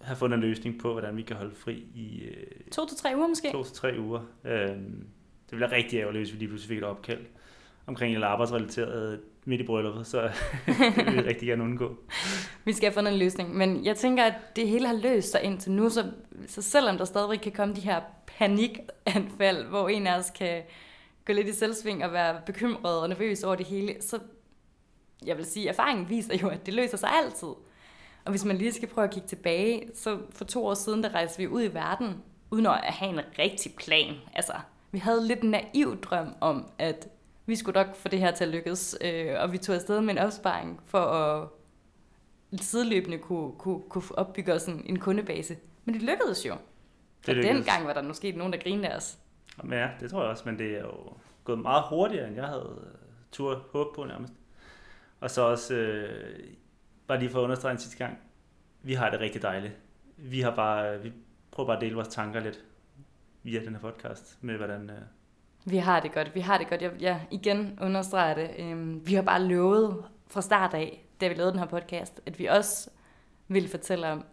have 0.00 0.16
fundet 0.16 0.36
en 0.36 0.42
løsning 0.42 0.80
på, 0.80 0.92
hvordan 0.92 1.16
vi 1.16 1.22
kan 1.22 1.36
holde 1.36 1.54
fri 1.54 1.72
i 1.94 2.22
øh, 2.22 2.46
To 2.72 2.86
til 2.86 2.96
tre 2.96 3.12
uger 3.16 3.28
måske? 3.28 3.52
to 3.52 3.64
til 3.64 3.74
tre 3.74 3.94
uger. 3.98 4.20
Øhm, 4.44 5.06
det 5.50 5.56
bliver 5.56 5.72
rigtig 5.72 5.98
ærgerligt, 5.98 6.22
hvis 6.22 6.32
vi 6.32 6.38
lige 6.38 6.48
pludselig 6.48 6.68
fik 6.68 6.78
et 6.78 6.84
opkald 6.84 7.26
omkring 7.86 8.16
et 8.16 8.22
arbejdsrelateret 8.22 9.20
midt 9.44 9.60
i 9.60 9.64
brylluppet, 9.64 10.06
så 10.06 10.30
det 10.66 11.06
vil 11.06 11.16
vi 11.16 11.28
rigtig 11.28 11.48
gerne 11.48 11.62
undgå. 11.64 11.96
Vi 12.64 12.72
skal 12.72 12.88
have 12.88 12.94
fundet 12.94 13.12
en 13.12 13.18
løsning, 13.18 13.56
men 13.56 13.84
jeg 13.84 13.96
tænker, 13.96 14.24
at 14.24 14.34
det 14.56 14.68
hele 14.68 14.86
har 14.86 14.94
løst 14.94 15.30
sig 15.30 15.42
indtil 15.42 15.72
nu, 15.72 15.88
så, 15.88 16.10
så 16.46 16.62
selvom 16.62 16.98
der 16.98 17.04
stadigvæk 17.04 17.38
kan 17.38 17.52
komme 17.52 17.74
de 17.74 17.80
her 17.80 18.00
panikanfald, 18.26 19.64
hvor 19.64 19.88
en 19.88 20.06
af 20.06 20.18
os 20.18 20.30
kan 20.30 20.62
gå 21.24 21.32
lidt 21.32 21.46
i 21.46 21.52
selvsving 21.52 22.04
og 22.04 22.12
være 22.12 22.40
bekymret 22.46 23.00
og 23.00 23.08
nervøs 23.08 23.44
over 23.44 23.54
det 23.54 23.66
hele, 23.66 23.96
så 24.00 24.18
jeg 25.26 25.36
vil 25.36 25.46
sige, 25.46 25.68
erfaringen 25.68 26.08
viser 26.08 26.36
jo, 26.36 26.48
at 26.48 26.66
det 26.66 26.74
løser 26.74 26.96
sig 26.96 27.08
altid. 27.24 27.48
Og 28.24 28.30
hvis 28.30 28.44
man 28.44 28.56
lige 28.56 28.72
skal 28.72 28.88
prøve 28.88 29.04
at 29.04 29.10
kigge 29.10 29.28
tilbage, 29.28 29.90
så 29.94 30.18
for 30.30 30.44
to 30.44 30.66
år 30.66 30.74
siden, 30.74 31.02
der 31.02 31.14
rejste 31.14 31.38
vi 31.38 31.46
ud 31.46 31.62
i 31.62 31.74
verden, 31.74 32.22
uden 32.50 32.66
at 32.66 32.80
have 32.82 33.12
en 33.12 33.20
rigtig 33.38 33.74
plan. 33.74 34.14
Altså, 34.34 34.52
vi 34.90 34.98
havde 34.98 35.26
lidt 35.26 35.40
en 35.40 35.50
naiv 35.50 36.00
drøm 36.00 36.34
om, 36.40 36.70
at 36.78 37.08
vi 37.46 37.56
skulle 37.56 37.82
nok 37.82 37.96
få 37.96 38.08
det 38.08 38.18
her 38.18 38.30
til 38.30 38.44
at 38.44 38.50
lykkes, 38.50 38.96
øh, 39.00 39.34
og 39.38 39.52
vi 39.52 39.58
tog 39.58 39.74
afsted 39.74 40.00
med 40.00 40.14
en 40.14 40.18
opsparing 40.18 40.80
for 40.86 40.98
at 40.98 41.48
sideløbende 42.60 43.18
kunne, 43.18 43.52
kunne, 43.58 43.82
kunne 43.88 44.04
opbygge 44.14 44.52
os 44.52 44.66
en, 44.66 44.82
en 44.86 44.98
kundebase. 44.98 45.56
Men 45.84 45.94
det 45.94 46.02
lykkedes 46.02 46.46
jo. 46.46 46.52
Det 47.20 47.28
og 47.28 47.34
lykkedes. 47.34 47.56
dengang 47.56 47.86
var 47.86 47.92
der 47.92 48.02
måske 48.02 48.32
nogen, 48.32 48.52
der 48.52 48.58
grinede 48.58 48.88
af 48.88 48.96
os. 48.96 49.18
Men 49.62 49.72
ja, 49.72 49.88
det 50.00 50.10
tror 50.10 50.20
jeg 50.20 50.30
også, 50.30 50.42
men 50.46 50.58
det 50.58 50.76
er 50.76 50.80
jo 50.80 51.12
gået 51.44 51.58
meget 51.58 51.84
hurtigere, 51.88 52.26
end 52.28 52.36
jeg 52.36 52.46
havde 52.46 52.78
øh, 52.80 52.98
tur 53.32 53.66
håb 53.72 53.94
på 53.94 54.04
nærmest. 54.04 54.32
Og 55.20 55.30
så 55.30 55.42
også, 55.42 55.74
øh, 55.74 56.40
bare 57.10 57.18
lige 57.18 57.30
for 57.30 57.38
at 57.38 57.44
understrege 57.44 57.72
en 57.72 57.78
sidste 57.78 57.98
gang, 57.98 58.18
vi 58.82 58.94
har 58.94 59.10
det 59.10 59.20
rigtig 59.20 59.42
dejligt. 59.42 59.72
Vi 60.16 60.40
har 60.40 60.54
bare, 60.54 61.02
vi 61.02 61.12
prøver 61.50 61.66
bare 61.66 61.76
at 61.76 61.80
dele 61.82 61.94
vores 61.94 62.08
tanker 62.08 62.40
lidt 62.40 62.64
via 63.42 63.60
den 63.60 63.74
her 63.74 63.80
podcast, 63.80 64.38
med 64.40 64.56
hvordan, 64.56 64.90
øh, 64.90 64.96
Vi 65.64 65.76
har 65.76 66.00
det 66.00 66.12
godt, 66.12 66.34
vi 66.34 66.40
har 66.40 66.58
det 66.58 66.68
godt. 66.68 66.82
Jeg, 66.82 66.92
jeg 67.00 67.26
igen 67.30 67.78
understreger 67.82 68.34
det. 68.34 68.50
Øhm, 68.58 69.06
vi 69.06 69.14
har 69.14 69.22
bare 69.22 69.42
lovet 69.42 70.04
fra 70.28 70.40
start 70.40 70.74
af, 70.74 71.06
da 71.20 71.28
vi 71.28 71.34
lavede 71.34 71.52
den 71.52 71.58
her 71.58 71.66
podcast, 71.66 72.20
at 72.26 72.38
vi 72.38 72.46
også 72.46 72.90
ville 73.48 73.68
fortælle 73.68 74.08
om 74.08 74.24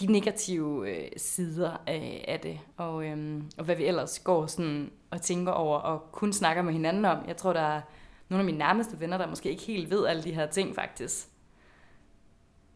de 0.00 0.06
negative 0.06 0.90
øh, 0.90 1.08
sider 1.16 1.82
af, 1.86 2.24
af 2.28 2.40
det, 2.40 2.60
og, 2.76 3.06
øhm, 3.06 3.50
og 3.58 3.64
hvad 3.64 3.76
vi 3.76 3.84
ellers 3.84 4.18
går 4.18 4.46
sådan 4.46 4.90
og 5.10 5.22
tænker 5.22 5.52
over, 5.52 5.78
og 5.78 6.12
kun 6.12 6.32
snakker 6.32 6.62
med 6.62 6.72
hinanden 6.72 7.04
om. 7.04 7.18
Jeg 7.26 7.36
tror, 7.36 7.52
der 7.52 7.60
er 7.60 7.80
nogle 8.28 8.40
af 8.40 8.46
mine 8.46 8.58
nærmeste 8.58 9.00
venner, 9.00 9.18
der 9.18 9.26
måske 9.26 9.50
ikke 9.50 9.62
helt 9.62 9.90
ved 9.90 10.06
alle 10.06 10.22
de 10.22 10.34
her 10.34 10.46
ting, 10.46 10.74
faktisk. 10.74 11.29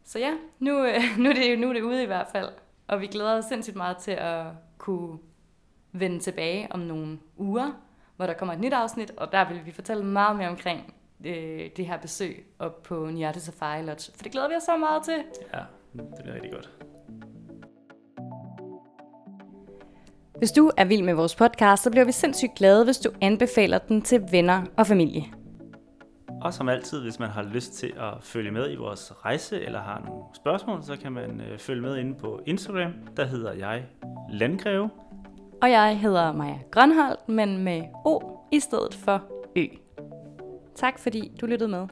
Så 0.04 0.18
ja, 0.18 0.32
nu, 0.58 0.84
øh, 0.84 1.00
nu, 1.22 1.28
er 1.28 1.34
det, 1.34 1.58
nu 1.58 1.68
er 1.68 1.72
det 1.72 1.82
ude 1.82 2.02
i 2.02 2.06
hvert 2.06 2.26
fald, 2.32 2.48
og 2.88 3.00
vi 3.00 3.06
glæder 3.06 3.38
os 3.38 3.44
sindssygt 3.44 3.76
meget 3.76 3.96
til 3.96 4.10
at 4.10 4.44
kunne 4.78 5.18
vende 5.92 6.18
tilbage 6.18 6.66
om 6.70 6.80
nogle 6.80 7.18
uger, 7.36 7.72
hvor 8.16 8.26
der 8.26 8.34
kommer 8.34 8.54
et 8.54 8.60
nyt 8.60 8.72
afsnit, 8.72 9.10
og 9.16 9.32
der 9.32 9.48
vil 9.48 9.60
vi 9.66 9.72
fortælle 9.72 10.04
meget 10.04 10.36
mere 10.36 10.48
omkring 10.48 10.94
øh, 11.24 11.70
det 11.76 11.86
her 11.86 11.98
besøg 11.98 12.46
op 12.58 12.82
på 12.82 13.06
Niarte 13.06 13.40
Safari 13.40 13.82
Lodge. 13.82 14.12
For 14.14 14.22
det 14.22 14.32
glæder 14.32 14.48
vi 14.48 14.54
os 14.54 14.62
så 14.62 14.76
meget 14.76 15.02
til. 15.02 15.24
ja, 15.54 15.60
det 15.92 16.22
bliver 16.22 16.34
rigtig 16.34 16.52
godt. 16.52 16.70
Hvis 20.38 20.52
du 20.52 20.70
er 20.76 20.84
vild 20.84 21.02
med 21.02 21.14
vores 21.14 21.34
podcast, 21.34 21.82
så 21.82 21.90
bliver 21.90 22.04
vi 22.04 22.12
sindssygt 22.12 22.54
glade, 22.56 22.84
hvis 22.84 22.98
du 22.98 23.10
anbefaler 23.20 23.78
den 23.78 24.02
til 24.02 24.22
venner 24.30 24.62
og 24.76 24.86
familie. 24.86 25.24
Og 26.44 26.54
som 26.54 26.68
altid, 26.68 27.02
hvis 27.02 27.18
man 27.18 27.30
har 27.30 27.42
lyst 27.42 27.72
til 27.72 27.92
at 27.96 28.14
følge 28.20 28.50
med 28.50 28.72
i 28.72 28.76
vores 28.76 29.12
rejse, 29.24 29.60
eller 29.60 29.80
har 29.80 30.02
nogle 30.06 30.22
spørgsmål, 30.34 30.82
så 30.82 30.96
kan 30.96 31.12
man 31.12 31.40
øh, 31.40 31.58
følge 31.58 31.82
med 31.82 31.96
inde 31.96 32.14
på 32.14 32.40
Instagram. 32.46 32.92
Der 33.16 33.24
hedder 33.24 33.52
jeg 33.52 33.86
Landgreve. 34.30 34.90
Og 35.62 35.70
jeg 35.70 35.98
hedder 35.98 36.32
Maja 36.32 36.58
Grønholdt, 36.70 37.28
men 37.28 37.64
med 37.64 37.82
O 38.04 38.20
i 38.52 38.60
stedet 38.60 38.94
for 38.94 39.22
Ø. 39.56 39.66
Tak 40.74 40.98
fordi 40.98 41.32
du 41.40 41.46
lyttede 41.46 41.70
med. 41.70 41.86